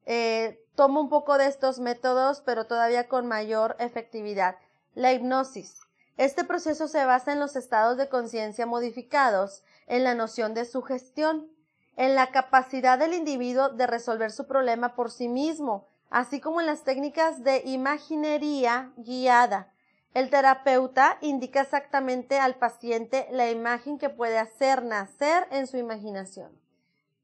eh, 0.06 0.60
toma 0.74 1.00
un 1.00 1.08
poco 1.08 1.38
de 1.38 1.46
estos 1.46 1.78
métodos, 1.78 2.40
pero 2.40 2.66
todavía 2.66 3.06
con 3.06 3.28
mayor 3.28 3.76
efectividad. 3.78 4.56
La 4.96 5.12
hipnosis. 5.12 5.82
Este 6.16 6.42
proceso 6.42 6.88
se 6.88 7.04
basa 7.04 7.32
en 7.32 7.38
los 7.38 7.54
estados 7.54 7.96
de 7.96 8.08
conciencia 8.08 8.66
modificados, 8.66 9.62
en 9.86 10.02
la 10.02 10.16
noción 10.16 10.52
de 10.52 10.64
sugestión, 10.64 11.48
en 11.94 12.16
la 12.16 12.32
capacidad 12.32 12.98
del 12.98 13.14
individuo 13.14 13.68
de 13.68 13.86
resolver 13.86 14.32
su 14.32 14.48
problema 14.48 14.96
por 14.96 15.12
sí 15.12 15.28
mismo, 15.28 15.86
así 16.10 16.40
como 16.40 16.60
en 16.60 16.66
las 16.66 16.82
técnicas 16.82 17.44
de 17.44 17.62
imaginería 17.66 18.90
guiada. 18.96 19.72
El 20.12 20.28
terapeuta 20.28 21.18
indica 21.20 21.60
exactamente 21.60 22.40
al 22.40 22.56
paciente 22.56 23.28
la 23.30 23.48
imagen 23.48 23.96
que 23.96 24.10
puede 24.10 24.38
hacer 24.38 24.82
nacer 24.82 25.46
en 25.52 25.68
su 25.68 25.76
imaginación 25.76 26.65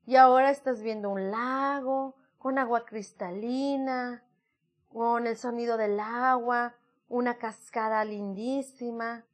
y 0.07 0.17
ahora 0.17 0.51
estás 0.51 0.83
viendo 0.83 1.11
un 1.11 1.31
lago 1.31 2.15
con 2.39 2.59
agua 2.59 2.85
cristalina, 2.85 4.25
con 4.89 5.27
el 5.27 5.37
sonido 5.37 5.77
del 5.77 6.01
agua, 6.01 6.75
una 7.09 7.39
cascada 7.39 8.05
lindísima, 8.05 9.25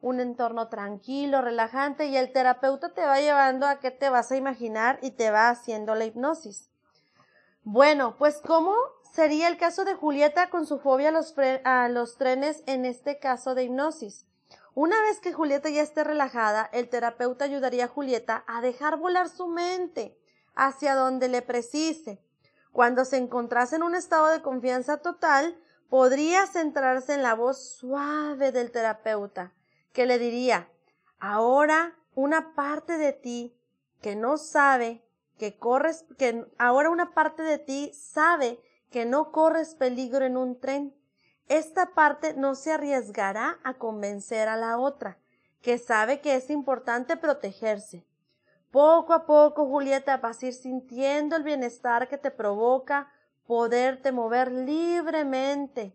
un 0.00 0.20
entorno 0.20 0.68
tranquilo, 0.68 1.42
relajante 1.42 2.06
y 2.06 2.16
el 2.16 2.32
terapeuta 2.32 2.90
te 2.90 3.04
va 3.04 3.20
llevando 3.20 3.66
a 3.66 3.80
que 3.80 3.90
te 3.90 4.08
vas 4.08 4.30
a 4.30 4.36
imaginar 4.36 4.98
y 5.02 5.12
te 5.12 5.30
va 5.30 5.48
haciendo 5.48 5.94
la 5.94 6.04
hipnosis. 6.04 6.70
Bueno, 7.62 8.16
pues 8.18 8.40
¿cómo 8.44 8.74
sería 9.12 9.48
el 9.48 9.58
caso 9.58 9.84
de 9.84 9.94
Julieta 9.94 10.50
con 10.50 10.66
su 10.66 10.78
fobia 10.78 11.08
a 11.08 11.12
los, 11.12 11.34
a 11.64 11.88
los 11.88 12.16
trenes 12.16 12.62
en 12.66 12.84
este 12.84 13.18
caso 13.18 13.54
de 13.54 13.64
hipnosis? 13.64 14.26
Una 14.82 14.98
vez 15.02 15.20
que 15.20 15.34
Julieta 15.34 15.68
ya 15.68 15.82
esté 15.82 16.04
relajada, 16.04 16.70
el 16.72 16.88
terapeuta 16.88 17.44
ayudaría 17.44 17.84
a 17.84 17.88
Julieta 17.88 18.44
a 18.46 18.62
dejar 18.62 18.96
volar 18.96 19.28
su 19.28 19.46
mente 19.46 20.18
hacia 20.54 20.94
donde 20.94 21.28
le 21.28 21.42
precise. 21.42 22.24
Cuando 22.72 23.04
se 23.04 23.18
encontrase 23.18 23.76
en 23.76 23.82
un 23.82 23.94
estado 23.94 24.28
de 24.28 24.40
confianza 24.40 24.96
total, 24.96 25.54
podría 25.90 26.46
centrarse 26.46 27.12
en 27.12 27.22
la 27.22 27.34
voz 27.34 27.62
suave 27.62 28.52
del 28.52 28.70
terapeuta, 28.70 29.52
que 29.92 30.06
le 30.06 30.18
diría, 30.18 30.70
ahora 31.18 31.98
una 32.14 32.54
parte 32.54 32.96
de 32.96 33.12
ti 33.12 33.60
que 34.00 34.16
no 34.16 34.38
sabe 34.38 35.04
que 35.36 35.58
corres, 35.58 36.06
que 36.16 36.46
ahora 36.56 36.88
una 36.88 37.12
parte 37.12 37.42
de 37.42 37.58
ti 37.58 37.92
sabe 37.92 38.58
que 38.90 39.04
no 39.04 39.30
corres 39.30 39.74
peligro 39.74 40.24
en 40.24 40.38
un 40.38 40.58
tren 40.58 40.98
esta 41.50 41.94
parte 41.94 42.34
no 42.34 42.54
se 42.54 42.72
arriesgará 42.72 43.58
a 43.64 43.74
convencer 43.74 44.48
a 44.48 44.56
la 44.56 44.78
otra, 44.78 45.18
que 45.60 45.78
sabe 45.78 46.20
que 46.20 46.36
es 46.36 46.48
importante 46.48 47.16
protegerse. 47.16 48.06
Poco 48.70 49.12
a 49.12 49.26
poco, 49.26 49.66
Julieta, 49.66 50.18
vas 50.18 50.40
a 50.42 50.46
ir 50.46 50.54
sintiendo 50.54 51.34
el 51.34 51.42
bienestar 51.42 52.08
que 52.08 52.18
te 52.18 52.30
provoca 52.30 53.12
poderte 53.48 54.12
mover 54.12 54.52
libremente. 54.52 55.92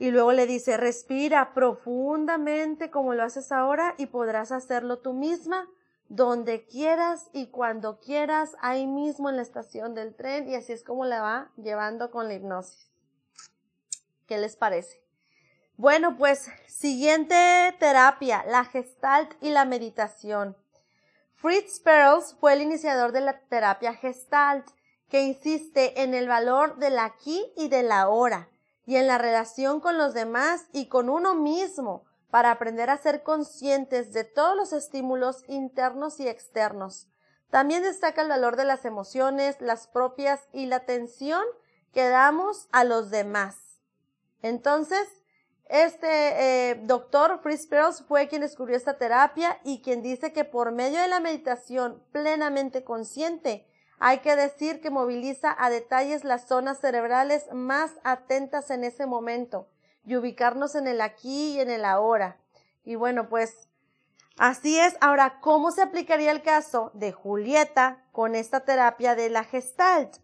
Y 0.00 0.10
luego 0.10 0.32
le 0.32 0.46
dice, 0.46 0.76
respira 0.76 1.54
profundamente 1.54 2.90
como 2.90 3.14
lo 3.14 3.22
haces 3.22 3.52
ahora 3.52 3.94
y 3.96 4.06
podrás 4.06 4.50
hacerlo 4.50 4.98
tú 4.98 5.12
misma 5.12 5.68
donde 6.08 6.64
quieras 6.64 7.30
y 7.32 7.46
cuando 7.46 8.00
quieras, 8.00 8.56
ahí 8.60 8.88
mismo 8.88 9.30
en 9.30 9.36
la 9.36 9.42
estación 9.42 9.94
del 9.94 10.16
tren 10.16 10.48
y 10.48 10.56
así 10.56 10.72
es 10.72 10.82
como 10.82 11.04
la 11.04 11.22
va 11.22 11.52
llevando 11.56 12.10
con 12.10 12.26
la 12.26 12.34
hipnosis. 12.34 12.88
¿Qué 14.28 14.36
les 14.36 14.56
parece? 14.56 15.02
Bueno, 15.78 16.18
pues 16.18 16.50
siguiente 16.66 17.74
terapia, 17.80 18.44
la 18.46 18.66
gestalt 18.66 19.32
y 19.40 19.50
la 19.50 19.64
meditación. 19.64 20.54
Fritz 21.34 21.80
Perls 21.80 22.36
fue 22.38 22.52
el 22.52 22.60
iniciador 22.60 23.12
de 23.12 23.22
la 23.22 23.40
terapia 23.48 23.94
gestalt, 23.94 24.68
que 25.08 25.22
insiste 25.22 26.02
en 26.02 26.12
el 26.12 26.28
valor 26.28 26.76
del 26.76 26.98
aquí 26.98 27.42
y 27.56 27.68
del 27.68 27.90
ahora, 27.90 28.50
y 28.84 28.96
en 28.96 29.06
la 29.06 29.16
relación 29.16 29.80
con 29.80 29.96
los 29.96 30.12
demás 30.12 30.66
y 30.72 30.88
con 30.88 31.08
uno 31.08 31.34
mismo, 31.34 32.04
para 32.30 32.50
aprender 32.50 32.90
a 32.90 32.98
ser 32.98 33.22
conscientes 33.22 34.12
de 34.12 34.24
todos 34.24 34.54
los 34.54 34.74
estímulos 34.74 35.42
internos 35.48 36.20
y 36.20 36.28
externos. 36.28 37.08
También 37.48 37.82
destaca 37.82 38.20
el 38.20 38.28
valor 38.28 38.56
de 38.56 38.66
las 38.66 38.84
emociones, 38.84 39.58
las 39.60 39.86
propias 39.86 40.48
y 40.52 40.66
la 40.66 40.76
atención 40.76 41.44
que 41.94 42.10
damos 42.10 42.68
a 42.72 42.84
los 42.84 43.08
demás. 43.08 43.67
Entonces, 44.42 45.08
este 45.68 46.70
eh, 46.70 46.80
doctor 46.84 47.40
Fritz 47.42 47.66
Perls 47.66 48.02
fue 48.02 48.28
quien 48.28 48.40
descubrió 48.40 48.76
esta 48.76 48.96
terapia 48.96 49.60
y 49.64 49.82
quien 49.82 50.02
dice 50.02 50.32
que 50.32 50.44
por 50.44 50.72
medio 50.72 51.00
de 51.00 51.08
la 51.08 51.20
meditación 51.20 52.02
plenamente 52.10 52.84
consciente, 52.84 53.66
hay 53.98 54.18
que 54.20 54.36
decir 54.36 54.80
que 54.80 54.90
moviliza 54.90 55.54
a 55.58 55.70
detalles 55.70 56.24
las 56.24 56.46
zonas 56.46 56.80
cerebrales 56.80 57.46
más 57.52 57.92
atentas 58.04 58.70
en 58.70 58.84
ese 58.84 59.06
momento 59.06 59.68
y 60.06 60.16
ubicarnos 60.16 60.74
en 60.74 60.86
el 60.86 61.00
aquí 61.00 61.56
y 61.56 61.60
en 61.60 61.68
el 61.68 61.84
ahora. 61.84 62.38
Y 62.84 62.94
bueno, 62.94 63.28
pues 63.28 63.68
así 64.38 64.78
es. 64.78 64.96
Ahora, 65.00 65.40
¿cómo 65.40 65.70
se 65.70 65.82
aplicaría 65.82 66.30
el 66.30 66.42
caso 66.42 66.92
de 66.94 67.12
Julieta 67.12 68.04
con 68.12 68.34
esta 68.34 68.60
terapia 68.60 69.14
de 69.14 69.28
la 69.28 69.44
Gestalt? 69.44 70.16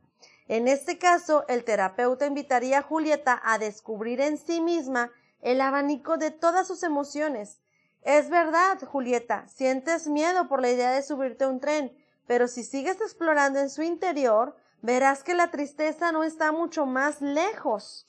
En 0.48 0.68
este 0.68 0.98
caso, 0.98 1.44
el 1.48 1.64
terapeuta 1.64 2.26
invitaría 2.26 2.78
a 2.78 2.82
Julieta 2.82 3.40
a 3.44 3.58
descubrir 3.58 4.20
en 4.20 4.36
sí 4.36 4.60
misma 4.60 5.10
el 5.40 5.60
abanico 5.60 6.16
de 6.16 6.30
todas 6.30 6.66
sus 6.66 6.82
emociones. 6.82 7.60
Es 8.02 8.28
verdad, 8.28 8.78
Julieta, 8.82 9.48
sientes 9.48 10.06
miedo 10.06 10.46
por 10.48 10.60
la 10.60 10.70
idea 10.70 10.92
de 10.92 11.02
subirte 11.02 11.44
a 11.44 11.48
un 11.48 11.60
tren, 11.60 11.96
pero 12.26 12.48
si 12.48 12.62
sigues 12.62 13.00
explorando 13.00 13.58
en 13.58 13.70
su 13.70 13.82
interior, 13.82 14.56
verás 14.82 15.22
que 15.22 15.34
la 15.34 15.50
tristeza 15.50 16.12
no 16.12 16.24
está 16.24 16.52
mucho 16.52 16.84
más 16.84 17.22
lejos. 17.22 18.06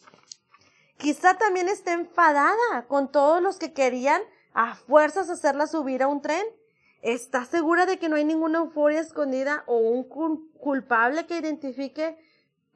Quizá 0.97 1.37
también 1.37 1.69
esté 1.69 1.91
enfadada 1.91 2.85
con 2.87 3.11
todos 3.11 3.41
los 3.41 3.57
que 3.57 3.73
querían 3.73 4.21
a 4.53 4.75
fuerzas 4.75 5.29
hacerla 5.29 5.67
subir 5.67 6.03
a 6.03 6.07
un 6.07 6.21
tren. 6.21 6.45
¿Estás 7.05 7.49
segura 7.49 7.85
de 7.85 7.99
que 7.99 8.09
no 8.09 8.15
hay 8.15 8.25
ninguna 8.25 8.57
euforia 8.57 8.99
escondida 8.99 9.63
o 9.67 9.77
un 9.77 10.05
culpable 10.05 11.27
que 11.27 11.37
identifique 11.37 12.17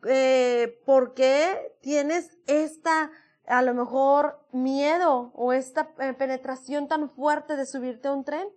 eh, 0.06 0.80
por 0.86 1.16
qué 1.16 1.76
tienes 1.82 2.38
esta, 2.46 3.10
a 3.48 3.64
lo 3.64 3.74
mejor, 3.74 4.40
miedo 4.52 5.32
o 5.34 5.52
esta 5.52 5.90
eh, 5.98 6.14
penetración 6.14 6.88
tan 6.88 7.10
fuerte 7.10 7.56
de 7.56 7.66
subirte 7.66 8.08
a 8.08 8.12
un 8.12 8.24
tren? 8.24 8.48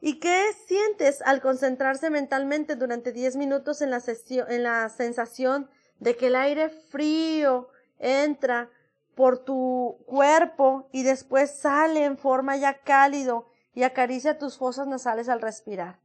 ¿Y 0.00 0.20
qué 0.20 0.52
sientes 0.68 1.22
al 1.22 1.40
concentrarse 1.40 2.08
mentalmente 2.08 2.76
durante 2.76 3.10
10 3.10 3.34
minutos 3.34 3.82
en 3.82 3.90
la, 3.90 4.00
en 4.48 4.62
la 4.62 4.88
sensación 4.90 5.68
de 5.98 6.16
que 6.16 6.28
el 6.28 6.36
aire 6.36 6.68
frío 6.68 7.68
entra 7.98 8.70
por 9.16 9.38
tu 9.38 9.98
cuerpo 10.06 10.88
y 10.92 11.02
después 11.02 11.50
sale 11.50 12.04
en 12.04 12.16
forma 12.16 12.56
ya 12.56 12.78
cálido 12.78 13.50
y 13.74 13.82
acaricia 13.84 14.38
tus 14.38 14.58
fosas 14.58 14.86
nasales 14.86 15.28
al 15.28 15.40
respirar. 15.40 15.98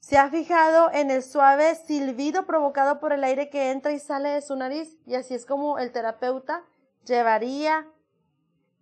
¿Se 0.00 0.16
ha 0.16 0.30
fijado 0.30 0.90
en 0.92 1.10
el 1.10 1.22
suave 1.22 1.74
silbido 1.74 2.46
provocado 2.46 3.00
por 3.00 3.12
el 3.12 3.24
aire 3.24 3.50
que 3.50 3.70
entra 3.70 3.92
y 3.92 3.98
sale 3.98 4.30
de 4.30 4.42
su 4.42 4.56
nariz? 4.56 4.96
Y 5.06 5.14
así 5.14 5.34
es 5.34 5.44
como 5.44 5.78
el 5.78 5.92
terapeuta 5.92 6.64
llevaría, 7.04 7.86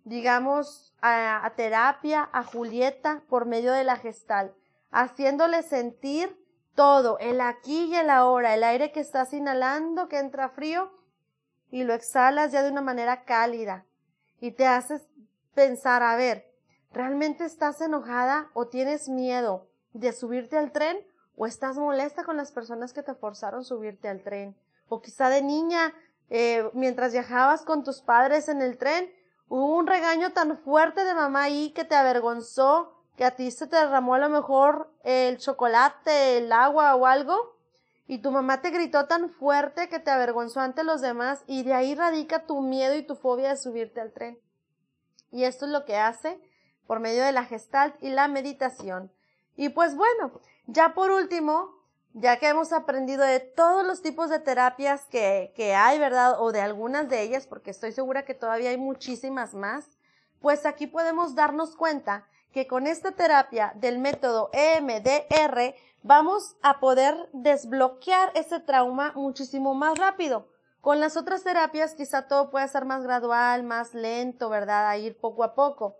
digamos, 0.03 0.93
a, 1.01 1.51
terapia 1.55 2.29
a 2.31 2.43
Julieta 2.43 3.23
por 3.29 3.45
medio 3.45 3.71
de 3.73 3.83
la 3.83 3.95
gestal, 3.95 4.53
haciéndole 4.91 5.63
sentir 5.63 6.37
todo, 6.75 7.17
el 7.19 7.41
aquí 7.41 7.85
y 7.85 7.95
el 7.95 8.09
ahora, 8.09 8.53
el 8.53 8.63
aire 8.63 8.91
que 8.91 8.99
estás 8.99 9.33
inhalando, 9.33 10.07
que 10.07 10.19
entra 10.19 10.49
frío, 10.49 10.91
y 11.71 11.83
lo 11.83 11.93
exhalas 11.93 12.51
ya 12.51 12.61
de 12.61 12.71
una 12.71 12.81
manera 12.81 13.23
cálida. 13.23 13.85
Y 14.39 14.51
te 14.51 14.67
haces 14.67 15.01
pensar, 15.55 16.03
a 16.03 16.15
ver, 16.15 16.53
¿realmente 16.91 17.45
estás 17.45 17.81
enojada 17.81 18.49
o 18.53 18.67
tienes 18.67 19.09
miedo 19.09 19.67
de 19.93 20.13
subirte 20.13 20.57
al 20.57 20.71
tren? 20.71 20.97
¿O 21.35 21.45
estás 21.45 21.77
molesta 21.77 22.23
con 22.23 22.37
las 22.37 22.51
personas 22.51 22.93
que 22.93 23.03
te 23.03 23.13
forzaron 23.13 23.63
subirte 23.63 24.09
al 24.09 24.23
tren? 24.23 24.55
O 24.89 25.01
quizá 25.01 25.29
de 25.29 25.41
niña, 25.41 25.93
eh, 26.29 26.69
mientras 26.73 27.11
viajabas 27.11 27.63
con 27.63 27.83
tus 27.83 28.01
padres 28.01 28.49
en 28.49 28.61
el 28.61 28.77
tren, 28.77 29.11
hubo 29.47 29.75
un 29.75 29.87
regaño 29.87 30.31
tan 30.33 30.57
fuerte 30.57 31.03
de 31.03 31.13
mamá 31.13 31.43
ahí 31.43 31.71
que 31.71 31.85
te 31.85 31.95
avergonzó, 31.95 33.03
que 33.15 33.25
a 33.25 33.35
ti 33.35 33.51
se 33.51 33.67
te 33.67 33.75
derramó 33.75 34.15
a 34.15 34.19
lo 34.19 34.29
mejor 34.29 34.91
el 35.03 35.37
chocolate, 35.37 36.37
el 36.37 36.51
agua 36.51 36.95
o 36.95 37.05
algo, 37.05 37.57
y 38.07 38.19
tu 38.19 38.31
mamá 38.31 38.61
te 38.61 38.69
gritó 38.69 39.05
tan 39.05 39.29
fuerte 39.29 39.89
que 39.89 39.99
te 39.99 40.11
avergonzó 40.11 40.61
ante 40.61 40.83
los 40.83 41.01
demás 41.01 41.43
y 41.45 41.63
de 41.63 41.73
ahí 41.73 41.93
radica 41.93 42.45
tu 42.45 42.61
miedo 42.61 42.95
y 42.95 43.03
tu 43.03 43.15
fobia 43.15 43.49
de 43.49 43.57
subirte 43.57 43.99
al 43.99 44.13
tren. 44.13 44.39
Y 45.29 45.43
esto 45.43 45.65
es 45.65 45.71
lo 45.71 45.83
que 45.83 45.97
hace 45.97 46.39
por 46.87 46.99
medio 46.99 47.23
de 47.23 47.31
la 47.31 47.45
gestalt 47.45 48.01
y 48.01 48.09
la 48.09 48.27
meditación. 48.27 49.11
Y 49.55 49.69
pues 49.69 49.95
bueno, 49.95 50.31
ya 50.65 50.93
por 50.93 51.11
último, 51.11 51.75
ya 52.13 52.37
que 52.37 52.47
hemos 52.47 52.71
aprendido 52.71 53.23
de 53.23 53.39
todos 53.39 53.85
los 53.85 54.01
tipos 54.01 54.29
de 54.29 54.39
terapias 54.39 55.05
que, 55.05 55.53
que 55.55 55.75
hay, 55.75 55.99
¿verdad? 55.99 56.41
O 56.41 56.51
de 56.51 56.61
algunas 56.61 57.09
de 57.09 57.21
ellas, 57.21 57.45
porque 57.45 57.71
estoy 57.71 57.91
segura 57.91 58.25
que 58.25 58.33
todavía 58.33 58.71
hay 58.71 58.77
muchísimas 58.77 59.53
más, 59.53 59.89
pues 60.39 60.65
aquí 60.65 60.87
podemos 60.87 61.35
darnos 61.35 61.75
cuenta 61.75 62.25
que 62.51 62.67
con 62.67 62.87
esta 62.87 63.11
terapia 63.11 63.73
del 63.75 63.99
método 63.99 64.49
EMDR 64.53 65.75
vamos 66.03 66.55
a 66.61 66.79
poder 66.79 67.29
desbloquear 67.33 68.31
ese 68.33 68.59
trauma 68.59 69.11
muchísimo 69.15 69.73
más 69.73 69.97
rápido. 69.97 70.47
Con 70.81 70.99
las 70.99 71.17
otras 71.17 71.43
terapias 71.43 71.95
quizá 71.95 72.27
todo 72.27 72.49
puede 72.49 72.67
ser 72.67 72.85
más 72.85 73.03
gradual, 73.03 73.63
más 73.63 73.93
lento, 73.93 74.49
¿verdad? 74.49 74.87
A 74.87 74.97
ir 74.97 75.19
poco 75.19 75.43
a 75.43 75.53
poco. 75.53 75.97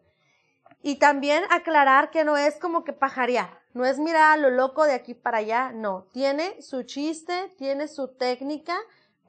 Y 0.81 0.95
también 0.95 1.43
aclarar 1.49 2.11
que 2.11 2.23
no 2.23 2.37
es 2.37 2.55
como 2.59 2.83
que 2.83 2.93
pajarear, 2.93 3.59
no 3.73 3.85
es 3.85 3.99
mirar 3.99 4.33
a 4.33 4.37
lo 4.37 4.49
loco 4.49 4.85
de 4.85 4.93
aquí 4.93 5.13
para 5.13 5.39
allá, 5.39 5.71
no. 5.71 6.05
Tiene 6.11 6.61
su 6.61 6.83
chiste, 6.83 7.53
tiene 7.57 7.87
su 7.87 8.07
técnica. 8.07 8.77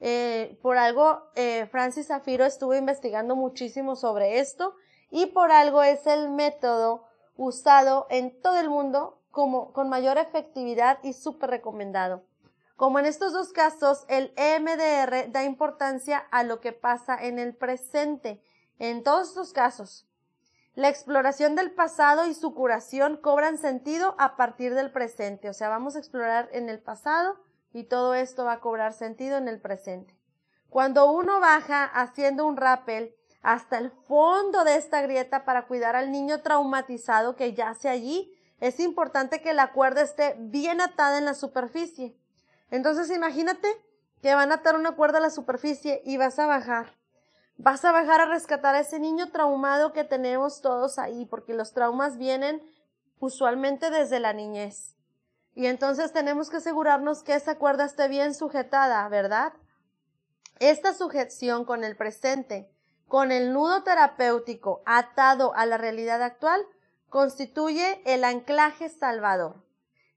Eh, 0.01 0.57
por 0.61 0.77
algo, 0.77 1.23
eh, 1.35 1.67
Francis 1.71 2.07
Zafiro 2.07 2.45
estuvo 2.45 2.73
investigando 2.73 3.35
muchísimo 3.35 3.95
sobre 3.95 4.39
esto 4.39 4.75
y 5.11 5.27
por 5.27 5.51
algo 5.51 5.83
es 5.83 6.07
el 6.07 6.29
método 6.29 7.03
usado 7.35 8.07
en 8.09 8.41
todo 8.41 8.57
el 8.57 8.69
mundo 8.69 9.19
como 9.31 9.71
con 9.73 9.89
mayor 9.89 10.17
efectividad 10.17 10.99
y 11.03 11.13
súper 11.13 11.49
recomendado. 11.49 12.23
Como 12.75 12.97
en 12.97 13.05
estos 13.05 13.33
dos 13.33 13.51
casos, 13.51 14.05
el 14.07 14.33
EMDR 14.37 15.31
da 15.31 15.43
importancia 15.43 16.19
a 16.31 16.43
lo 16.43 16.61
que 16.61 16.71
pasa 16.71 17.17
en 17.21 17.37
el 17.37 17.53
presente. 17.53 18.41
En 18.79 19.03
todos 19.03 19.29
estos 19.29 19.51
casos, 19.51 20.08
la 20.79 20.87
exploración 20.87 21.55
del 21.55 21.71
pasado 21.71 22.25
y 22.25 22.33
su 22.33 22.55
curación 22.55 23.17
cobran 23.17 23.57
sentido 23.57 24.15
a 24.17 24.37
partir 24.37 24.73
del 24.75 24.91
presente. 24.91 25.49
O 25.49 25.53
sea, 25.53 25.67
vamos 25.67 25.97
a 25.97 25.99
explorar 25.99 26.47
en 26.53 26.69
el 26.69 26.79
pasado 26.79 27.37
y 27.73 27.83
todo 27.83 28.13
esto 28.13 28.45
va 28.45 28.53
a 28.53 28.59
cobrar 28.61 28.93
sentido 28.93 29.35
en 29.35 29.49
el 29.49 29.59
presente. 29.59 30.17
Cuando 30.69 31.11
uno 31.11 31.41
baja 31.41 31.83
haciendo 31.83 32.45
un 32.45 32.55
rappel 32.55 33.13
hasta 33.41 33.77
el 33.77 33.91
fondo 33.91 34.63
de 34.63 34.77
esta 34.77 35.01
grieta 35.01 35.43
para 35.43 35.67
cuidar 35.67 35.97
al 35.97 36.13
niño 36.13 36.43
traumatizado 36.43 37.35
que 37.35 37.53
yace 37.53 37.89
allí, 37.89 38.33
es 38.61 38.79
importante 38.79 39.41
que 39.41 39.53
la 39.53 39.73
cuerda 39.73 40.01
esté 40.01 40.37
bien 40.39 40.79
atada 40.79 41.17
en 41.17 41.25
la 41.25 41.33
superficie. 41.33 42.15
Entonces 42.71 43.11
imagínate 43.13 43.67
que 44.21 44.33
van 44.33 44.53
a 44.53 44.55
atar 44.55 44.77
una 44.77 44.95
cuerda 44.95 45.17
a 45.17 45.21
la 45.21 45.29
superficie 45.29 46.01
y 46.05 46.15
vas 46.15 46.39
a 46.39 46.45
bajar 46.45 46.98
vas 47.59 47.83
a 47.83 47.91
bajar 47.91 48.21
a 48.21 48.25
rescatar 48.25 48.73
a 48.73 48.79
ese 48.79 48.99
niño 48.99 49.31
traumado 49.31 49.91
que 49.91 50.05
tenemos 50.05 50.61
todos 50.61 50.97
ahí, 50.97 51.25
porque 51.25 51.53
los 51.53 51.73
traumas 51.73 52.17
vienen 52.17 52.63
usualmente 53.19 53.91
desde 53.91 54.21
la 54.21 54.31
niñez. 54.31 54.95
Y 55.55 55.67
entonces 55.67 56.13
tenemos 56.13 56.49
que 56.49 56.57
asegurarnos 56.57 57.21
que 57.21 57.35
esa 57.35 57.57
cuerda 57.57 57.83
esté 57.83 58.07
bien 58.07 58.33
sujetada, 58.33 59.07
¿verdad? 59.09 59.51
Esta 60.59 60.93
sujeción 60.93 61.65
con 61.65 61.83
el 61.83 61.97
presente, 61.97 62.71
con 63.09 63.29
el 63.29 63.51
nudo 63.51 63.83
terapéutico 63.83 64.81
atado 64.85 65.53
a 65.53 65.65
la 65.65 65.77
realidad 65.77 66.23
actual, 66.23 66.65
constituye 67.09 68.01
el 68.05 68.23
anclaje 68.23 68.87
salvador. 68.87 69.65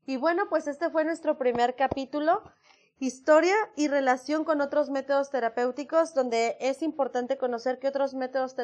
Y 0.06 0.16
bueno, 0.16 0.48
pues 0.48 0.68
este 0.68 0.90
fue 0.90 1.04
nuestro 1.04 1.38
primer 1.38 1.74
capítulo 1.74 2.44
Historia 3.02 3.56
y 3.74 3.88
relación 3.88 4.44
con 4.44 4.60
otros 4.60 4.88
métodos 4.88 5.28
terapéuticos, 5.28 6.14
donde 6.14 6.56
es 6.60 6.82
importante 6.82 7.36
conocer 7.36 7.80
qué 7.80 7.88
otros 7.88 8.14
métodos 8.14 8.54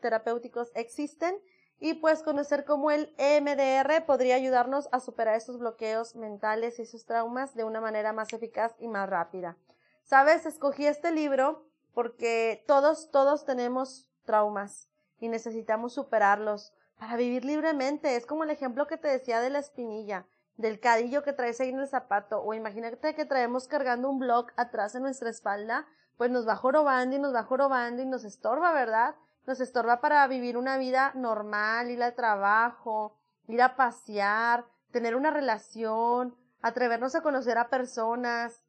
terapéuticos 0.00 0.72
existen 0.74 1.38
y 1.78 1.92
pues 1.92 2.22
conocer 2.22 2.64
cómo 2.64 2.90
el 2.90 3.14
EMDR 3.18 4.06
podría 4.06 4.36
ayudarnos 4.36 4.88
a 4.90 5.00
superar 5.00 5.34
esos 5.34 5.58
bloqueos 5.58 6.16
mentales 6.16 6.78
y 6.78 6.82
esos 6.84 7.04
traumas 7.04 7.54
de 7.54 7.64
una 7.64 7.82
manera 7.82 8.14
más 8.14 8.32
eficaz 8.32 8.74
y 8.78 8.88
más 8.88 9.06
rápida. 9.06 9.58
Sabes, 10.02 10.46
escogí 10.46 10.86
este 10.86 11.12
libro 11.12 11.66
porque 11.92 12.64
todos, 12.66 13.10
todos 13.10 13.44
tenemos 13.44 14.08
traumas 14.24 14.88
y 15.20 15.28
necesitamos 15.28 15.92
superarlos 15.92 16.72
para 16.98 17.16
vivir 17.16 17.44
libremente. 17.44 18.16
Es 18.16 18.24
como 18.24 18.44
el 18.44 18.50
ejemplo 18.50 18.86
que 18.86 18.96
te 18.96 19.08
decía 19.08 19.42
de 19.42 19.50
la 19.50 19.58
espinilla 19.58 20.26
del 20.58 20.80
cadillo 20.80 21.22
que 21.22 21.32
traes 21.32 21.60
ahí 21.60 21.70
en 21.70 21.78
el 21.78 21.88
zapato, 21.88 22.42
o 22.42 22.52
imagínate 22.52 23.14
que 23.14 23.24
traemos 23.24 23.68
cargando 23.68 24.10
un 24.10 24.18
blog 24.18 24.48
atrás 24.56 24.94
en 24.96 25.02
nuestra 25.02 25.30
espalda, 25.30 25.86
pues 26.16 26.32
nos 26.32 26.46
va 26.46 26.56
jorobando 26.56 27.14
y 27.14 27.20
nos 27.20 27.32
va 27.32 27.44
jorobando 27.44 28.02
y 28.02 28.06
nos 28.06 28.24
estorba, 28.24 28.72
¿verdad? 28.72 29.14
Nos 29.46 29.60
estorba 29.60 30.00
para 30.00 30.26
vivir 30.26 30.56
una 30.56 30.76
vida 30.76 31.12
normal, 31.14 31.92
ir 31.92 32.02
al 32.02 32.16
trabajo, 32.16 33.16
ir 33.46 33.62
a 33.62 33.76
pasear, 33.76 34.66
tener 34.90 35.14
una 35.14 35.30
relación, 35.30 36.36
atrevernos 36.60 37.14
a 37.14 37.22
conocer 37.22 37.56
a 37.56 37.68
personas, 37.68 38.64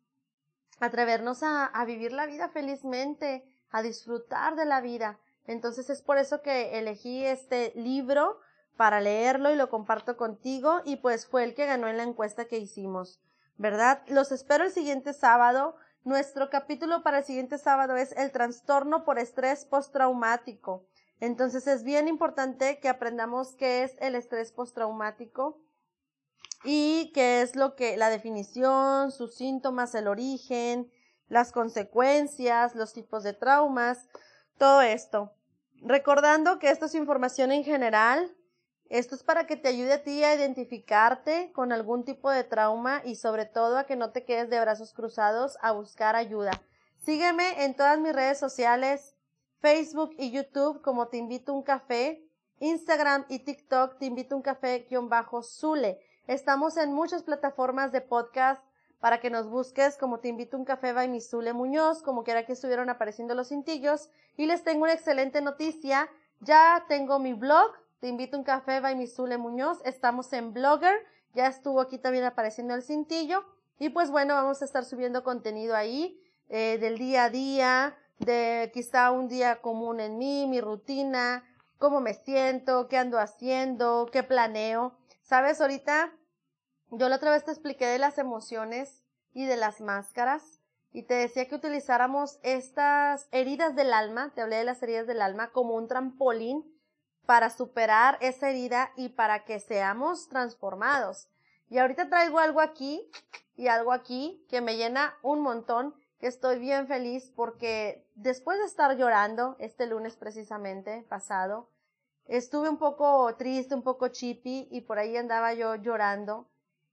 atrevernos 0.80 1.42
a, 1.42 1.66
a 1.66 1.86
vivir 1.86 2.14
la 2.14 2.28
vida 2.28 2.50
felizmente, 2.50 3.52
a 3.72 3.82
disfrutar 3.82 4.56
de 4.56 4.66
la 4.66 4.80
vida. 4.80 5.20
Entonces 5.48 5.90
es 5.90 6.04
por 6.04 6.20
eso 6.20 6.44
que 6.44 6.78
elegí 6.78 7.26
este 7.26 7.74
libro 7.76 8.40
para 8.80 9.02
leerlo 9.02 9.52
y 9.52 9.58
lo 9.58 9.70
comparto 9.70 10.16
contigo 10.16 10.80
y 10.86 10.96
pues 10.96 11.28
fue 11.28 11.44
el 11.44 11.54
que 11.54 11.66
ganó 11.66 11.90
en 11.90 11.98
la 11.98 12.04
encuesta 12.04 12.46
que 12.46 12.60
hicimos, 12.60 13.20
¿verdad? 13.58 14.04
Los 14.08 14.32
espero 14.32 14.64
el 14.64 14.72
siguiente 14.72 15.12
sábado. 15.12 15.76
Nuestro 16.06 16.50
capítulo 16.50 17.04
para 17.04 17.18
el 17.18 17.26
siguiente 17.26 17.58
sábado 17.58 17.98
es 17.98 18.14
el 18.14 18.32
trastorno 18.32 19.04
por 19.04 19.20
estrés 19.20 19.66
postraumático. 19.66 20.88
Entonces 21.20 21.68
es 21.68 21.84
bien 21.84 22.08
importante 22.08 22.80
que 22.80 22.88
aprendamos 22.88 23.54
qué 23.58 23.84
es 23.84 23.98
el 24.00 24.16
estrés 24.16 24.54
postraumático 24.54 25.62
y 26.64 27.12
qué 27.14 27.42
es 27.42 27.58
lo 27.58 27.76
que 27.76 27.98
la 27.98 28.10
definición, 28.10 29.12
sus 29.12 29.36
síntomas, 29.36 29.94
el 29.94 30.08
origen, 30.08 30.90
las 31.28 31.52
consecuencias, 31.52 32.76
los 32.76 32.94
tipos 32.94 33.24
de 33.24 33.34
traumas, 33.34 34.08
todo 34.58 34.82
esto. 34.82 35.34
Recordando 35.82 36.60
que 36.60 36.70
esto 36.70 36.86
es 36.86 36.96
información 36.96 37.52
en 37.52 37.66
general, 37.66 38.38
esto 38.90 39.14
es 39.14 39.24
para 39.24 39.46
que 39.46 39.56
te 39.56 39.70
ayude 39.70 39.94
a 39.94 40.04
ti 40.04 40.24
a 40.24 40.34
identificarte 40.34 41.52
con 41.54 41.72
algún 41.72 42.04
tipo 42.04 42.32
de 42.32 42.44
trauma 42.44 43.02
y 43.06 43.16
sobre 43.16 43.46
todo 43.46 43.78
a 43.78 43.86
que 43.86 43.96
no 43.96 44.12
te 44.12 44.26
quedes 44.26 44.50
de 44.50 44.60
brazos 44.60 44.94
cruzados 44.94 45.58
a 45.62 45.72
buscar 45.72 46.16
ayuda. 46.16 46.52
Sígueme 46.98 47.64
en 47.64 47.76
todas 47.76 48.00
mis 48.00 48.14
redes 48.14 48.40
sociales, 48.40 49.16
Facebook 49.62 50.16
y 50.18 50.32
YouTube 50.32 50.82
como 50.82 51.08
Te 51.08 51.18
Invito 51.18 51.54
un 51.54 51.62
Café, 51.62 52.28
Instagram 52.60 53.26
y 53.30 53.40
TikTok 53.40 54.00
Te 54.00 54.08
Invito 54.08 54.36
un 54.36 54.42
Café-Zule. 54.42 56.00
Estamos 56.26 56.76
en 56.78 56.92
muchas 56.92 57.24
plataformas 57.24 57.92
de 57.92 58.02
podcast 58.02 58.64
para 59.00 59.20
que 59.20 59.30
nos 59.30 59.48
busques 59.48 59.98
como 59.98 60.20
Te 60.20 60.30
Invito 60.30 60.58
un 60.58 60.66
Café 60.66 60.94
by 60.94 61.08
mi 61.08 61.22
Zule 61.22 61.54
Muñoz, 61.54 62.02
como 62.02 62.24
quiera 62.24 62.46
que 62.46 62.54
estuvieron 62.54 62.90
apareciendo 62.90 63.36
los 63.36 63.50
cintillos. 63.50 64.10
Y 64.36 64.46
les 64.46 64.64
tengo 64.64 64.84
una 64.84 64.94
excelente 64.94 65.42
noticia. 65.42 66.10
Ya 66.42 66.86
tengo 66.88 67.20
mi 67.20 67.34
blog 67.34 67.72
te 68.00 68.08
invito 68.08 68.38
a 68.38 68.40
un 68.40 68.46
café 68.46 68.80
by 68.80 68.96
Misule 68.96 69.38
Muñoz. 69.38 69.80
Estamos 69.84 70.32
en 70.34 70.54
Blogger. 70.54 71.06
Ya 71.34 71.48
estuvo 71.48 71.82
aquí 71.82 71.98
también 71.98 72.24
apareciendo 72.24 72.74
el 72.74 72.82
cintillo. 72.82 73.44
Y 73.78 73.90
pues 73.90 74.10
bueno, 74.10 74.36
vamos 74.36 74.62
a 74.62 74.66
estar 74.66 74.86
subiendo 74.86 75.24
contenido 75.24 75.76
ahí 75.76 76.22
eh, 76.48 76.78
del 76.80 76.98
día 76.98 77.26
a 77.26 77.30
día, 77.30 77.98
de 78.20 78.72
quizá 78.74 79.12
un 79.12 79.28
día 79.28 79.62
común 79.62 80.00
en 80.00 80.18
mí, 80.18 80.48
mi 80.48 80.60
rutina, 80.60 81.44
cómo 81.78 82.02
me 82.02 82.14
siento, 82.14 82.88
qué 82.88 82.98
ando 82.98 83.20
haciendo, 83.20 84.10
qué 84.12 84.24
planeo. 84.24 84.98
Sabes, 85.22 85.62
ahorita 85.62 86.12
yo 86.92 87.08
la 87.08 87.18
otra 87.18 87.32
vez 87.32 87.46
te 87.46 87.52
expliqué 87.52 87.86
de 87.86 88.00
las 88.00 88.18
emociones 88.18 89.04
y 89.34 89.46
de 89.46 89.58
las 89.58 89.80
máscaras 89.80 90.60
y 90.92 91.04
te 91.04 91.14
decía 91.14 91.48
que 91.48 91.56
utilizáramos 91.56 92.40
estas 92.44 93.28
heridas 93.32 93.76
del 93.76 93.94
alma, 93.94 94.34
te 94.34 94.42
hablé 94.42 94.58
de 94.58 94.64
las 94.64 94.82
heridas 94.82 95.06
del 95.06 95.22
alma, 95.22 95.52
como 95.52 95.76
un 95.76 95.88
trampolín 95.88 96.79
para 97.30 97.52
superar 97.52 98.18
esa 98.22 98.50
herida 98.50 98.92
y 98.96 99.10
para 99.10 99.46
que 99.46 99.60
seamos 99.60 100.30
transformados. 100.30 101.30
Y 101.70 101.78
ahorita 101.78 102.10
traigo 102.10 102.40
algo 102.40 102.60
aquí 102.60 103.08
y 103.56 103.68
algo 103.68 103.92
aquí 103.92 104.44
que 104.50 104.62
me 104.62 104.78
llena 104.78 105.16
un 105.22 105.42
montón, 105.42 105.94
que 106.18 106.26
estoy 106.26 106.58
bien 106.58 106.88
feliz 106.88 107.32
porque 107.36 108.04
después 108.16 108.58
de 108.58 108.66
estar 108.66 108.98
llorando 108.98 109.58
este 109.60 109.86
lunes 109.86 110.16
precisamente 110.16 111.04
pasado, 111.08 111.70
estuve 112.26 112.68
un 112.68 112.80
poco 112.80 113.36
triste, 113.36 113.76
un 113.76 113.84
poco 113.84 114.08
chippy 114.08 114.68
y 114.72 114.82
por 114.82 114.98
ahí 114.98 115.16
andaba 115.16 115.54
yo 115.54 115.76
llorando 115.76 116.50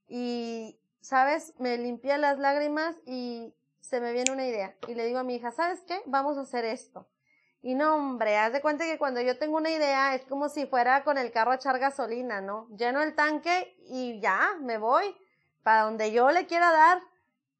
y, 0.07 0.79
sabes, 1.01 1.55
me 1.57 1.79
limpié 1.79 2.15
las 2.19 2.37
lágrimas 2.37 2.95
y 3.07 3.55
se 3.79 3.99
me 3.99 4.13
viene 4.13 4.31
una 4.31 4.45
idea 4.45 4.75
y 4.87 4.93
le 4.93 5.07
digo 5.07 5.17
a 5.17 5.23
mi 5.23 5.33
hija, 5.33 5.49
¿sabes 5.49 5.81
qué? 5.87 5.99
Vamos 6.05 6.37
a 6.37 6.41
hacer 6.41 6.63
esto. 6.63 7.07
Y 7.61 7.75
no, 7.75 7.95
hombre, 7.95 8.37
haz 8.37 8.53
de 8.53 8.61
cuenta 8.61 8.85
que 8.85 8.97
cuando 8.97 9.19
yo 9.19 9.37
tengo 9.37 9.57
una 9.57 9.71
idea 9.71 10.13
es 10.15 10.23
como 10.25 10.47
si 10.47 10.67
fuera 10.67 11.03
con 11.03 11.17
el 11.17 11.31
carro 11.31 11.51
a 11.51 11.55
echar 11.55 11.79
gasolina, 11.79 12.39
¿no? 12.39 12.67
Lleno 12.69 13.01
el 13.01 13.15
tanque 13.15 13.75
y 13.87 14.19
ya, 14.19 14.55
me 14.61 14.77
voy. 14.77 15.15
Para 15.63 15.83
donde 15.83 16.11
yo 16.11 16.31
le 16.31 16.45
quiera 16.45 16.71
dar, 16.71 17.01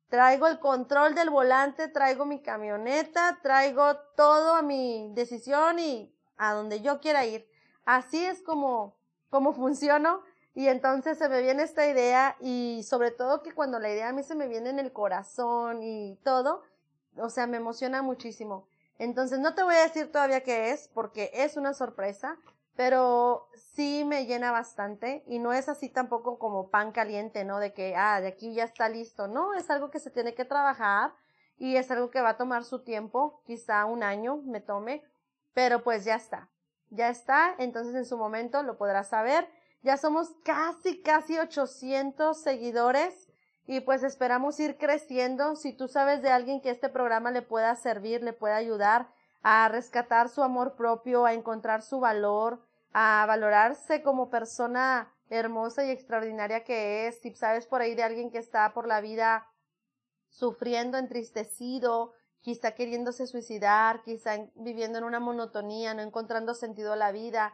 traigo 0.08 0.48
el 0.48 0.60
control 0.60 1.16
del 1.16 1.30
volante, 1.30 1.88
traigo 1.88 2.26
mi 2.26 2.42
camioneta, 2.42 3.40
traigo 3.42 3.98
todo 4.16 4.54
a 4.54 4.62
mi 4.62 5.12
decisión 5.14 5.80
y 5.80 6.16
a 6.38 6.54
donde 6.54 6.82
yo 6.82 7.00
quiera 7.02 7.26
ir. 7.26 7.50
Así 7.84 8.24
es 8.24 8.42
como, 8.42 8.96
como 9.30 9.54
funciono. 9.54 10.22
Y 10.54 10.70
entonces 10.70 11.18
se 11.18 11.30
me 11.30 11.42
viene 11.42 11.64
esta 11.64 11.86
idea 11.86 12.36
y 12.40 12.82
sobre 12.84 13.12
todo 13.12 13.44
que 13.44 13.54
cuando 13.54 13.80
la 13.80 13.92
idea 13.92 14.10
a 14.10 14.14
mí 14.14 14.24
se 14.24 14.36
me 14.36 14.48
viene 14.48 14.70
en 14.70 14.80
el 14.80 14.92
corazón 14.92 15.84
y 15.84 16.16
todo, 16.24 16.64
o 17.18 17.30
sea, 17.30 17.46
me 17.46 17.58
emociona 17.58 18.02
muchísimo. 18.02 18.68
Entonces 19.00 19.40
no 19.40 19.54
te 19.54 19.64
voy 19.64 19.76
a 19.76 19.84
decir 19.84 20.12
todavía 20.12 20.42
qué 20.42 20.72
es 20.72 20.88
porque 20.90 21.32
es 21.34 21.58
una 21.58 21.74
sorpresa, 21.74 22.38
pero 22.76 23.50
sí 23.56 24.04
me 24.06 24.26
llena 24.26 24.52
bastante 24.52 25.24
y 25.28 25.40
no 25.40 25.54
es 25.54 25.70
así 25.70 25.90
tampoco 25.90 26.40
como 26.40 26.70
pan 26.70 26.92
caliente, 26.92 27.44
¿no? 27.44 27.60
De 27.60 27.74
que, 27.74 27.96
ah, 27.96 28.22
de 28.22 28.28
aquí 28.28 28.54
ya 28.54 28.64
está 28.64 28.90
listo. 28.90 29.28
No, 29.28 29.54
es 29.54 29.70
algo 29.70 29.90
que 29.90 30.00
se 30.00 30.12
tiene 30.12 30.36
que 30.36 30.46
trabajar 30.46 31.14
y 31.58 31.76
es 31.76 31.90
algo 31.92 32.12
que 32.12 32.22
va 32.22 32.30
a 32.30 32.38
tomar 32.38 32.64
su 32.64 32.84
tiempo, 32.84 33.42
quizá 33.46 33.86
un 33.86 34.04
año 34.04 34.38
me 34.38 34.62
tome, 34.62 35.04
pero 35.54 35.84
pues 35.84 36.06
ya 36.06 36.16
está. 36.16 36.50
Ya 36.90 37.10
está, 37.10 37.56
entonces 37.58 37.96
en 37.96 38.06
su 38.06 38.18
momento 38.18 38.64
lo 38.64 38.78
podrás 38.78 39.10
saber. 39.10 39.50
Ya 39.82 39.98
somos 39.98 40.30
casi, 40.44 41.02
casi 41.02 41.38
800 41.38 42.40
seguidores 42.40 43.27
y 43.68 43.82
pues 43.82 44.02
esperamos 44.04 44.60
ir 44.62 44.78
creciendo. 44.78 45.58
Si 45.58 45.74
tú 45.74 45.90
sabes 45.90 46.22
de 46.22 46.30
alguien 46.30 46.62
que 46.62 46.70
este 46.70 46.88
programa 46.88 47.32
le 47.32 47.42
pueda 47.42 47.76
servir, 47.76 48.24
le 48.24 48.32
pueda 48.32 48.56
ayudar 48.56 49.10
a 49.44 49.68
rescatar 49.68 50.30
su 50.30 50.42
amor 50.42 50.76
propio, 50.76 51.26
a 51.26 51.34
encontrar 51.34 51.82
su 51.82 52.00
valor, 52.00 52.66
a 52.94 53.26
valorarse 53.28 54.02
como 54.02 54.30
persona 54.30 55.14
hermosa 55.30 55.86
y 55.86 55.92
extraordinaria 55.92 56.64
que 56.64 57.08
es. 57.08 57.20
Si 57.20 57.36
sabes 57.36 57.68
por 57.68 57.82
ahí 57.82 57.94
de 57.94 58.04
alguien 58.04 58.32
que 58.32 58.38
está 58.38 58.74
por 58.74 58.88
la 58.88 59.02
vida 59.02 59.46
sufriendo, 60.30 60.98
entristecido, 60.98 62.14
quizá 62.40 62.72
queriéndose 62.72 63.28
suicidar, 63.28 64.02
quizá 64.04 64.38
viviendo 64.56 64.98
en 64.98 65.04
una 65.04 65.20
monotonía, 65.20 65.94
no 65.94 66.02
encontrando 66.02 66.54
sentido 66.54 66.94
a 66.94 66.98
la 66.98 67.12
vida, 67.12 67.54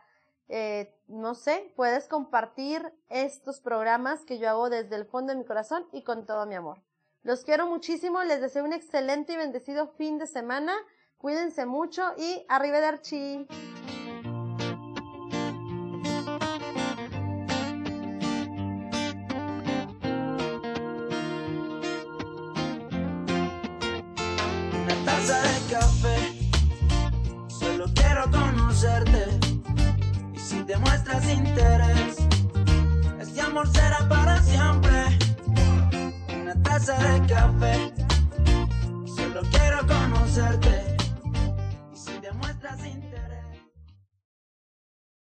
eh, 0.49 0.93
no 1.07 1.35
sé, 1.35 1.71
puedes 1.75 2.07
compartir 2.07 2.93
estos 3.09 3.61
programas 3.61 4.25
que 4.25 4.39
yo 4.39 4.49
hago 4.49 4.69
desde 4.69 4.95
el 4.95 5.05
fondo 5.05 5.33
de 5.33 5.39
mi 5.39 5.45
corazón 5.45 5.87
y 5.91 6.03
con 6.03 6.25
todo 6.25 6.45
mi 6.45 6.55
amor. 6.55 6.81
Los 7.23 7.45
quiero 7.45 7.67
muchísimo, 7.67 8.21
les 8.23 8.41
deseo 8.41 8.65
un 8.65 8.73
excelente 8.73 9.33
y 9.33 9.37
bendecido 9.37 9.87
fin 9.87 10.17
de 10.17 10.27
semana. 10.27 10.75
Cuídense 11.17 11.65
mucho 11.65 12.13
y 12.17 12.45
arrivederci. 12.49 13.47
Este 33.19 33.41
amor 33.41 33.67
será 33.67 34.07
para 34.07 34.41
siempre. 34.41 35.19
Una 36.41 36.55
taza 36.61 36.95
de 36.97 37.27
café, 37.27 37.93
solo 39.15 39.41
quiero 39.51 39.88
conocerte. 39.88 40.97
Y 41.93 41.97
si 41.97 42.19
demuestras 42.19 42.86
interés. 42.86 43.12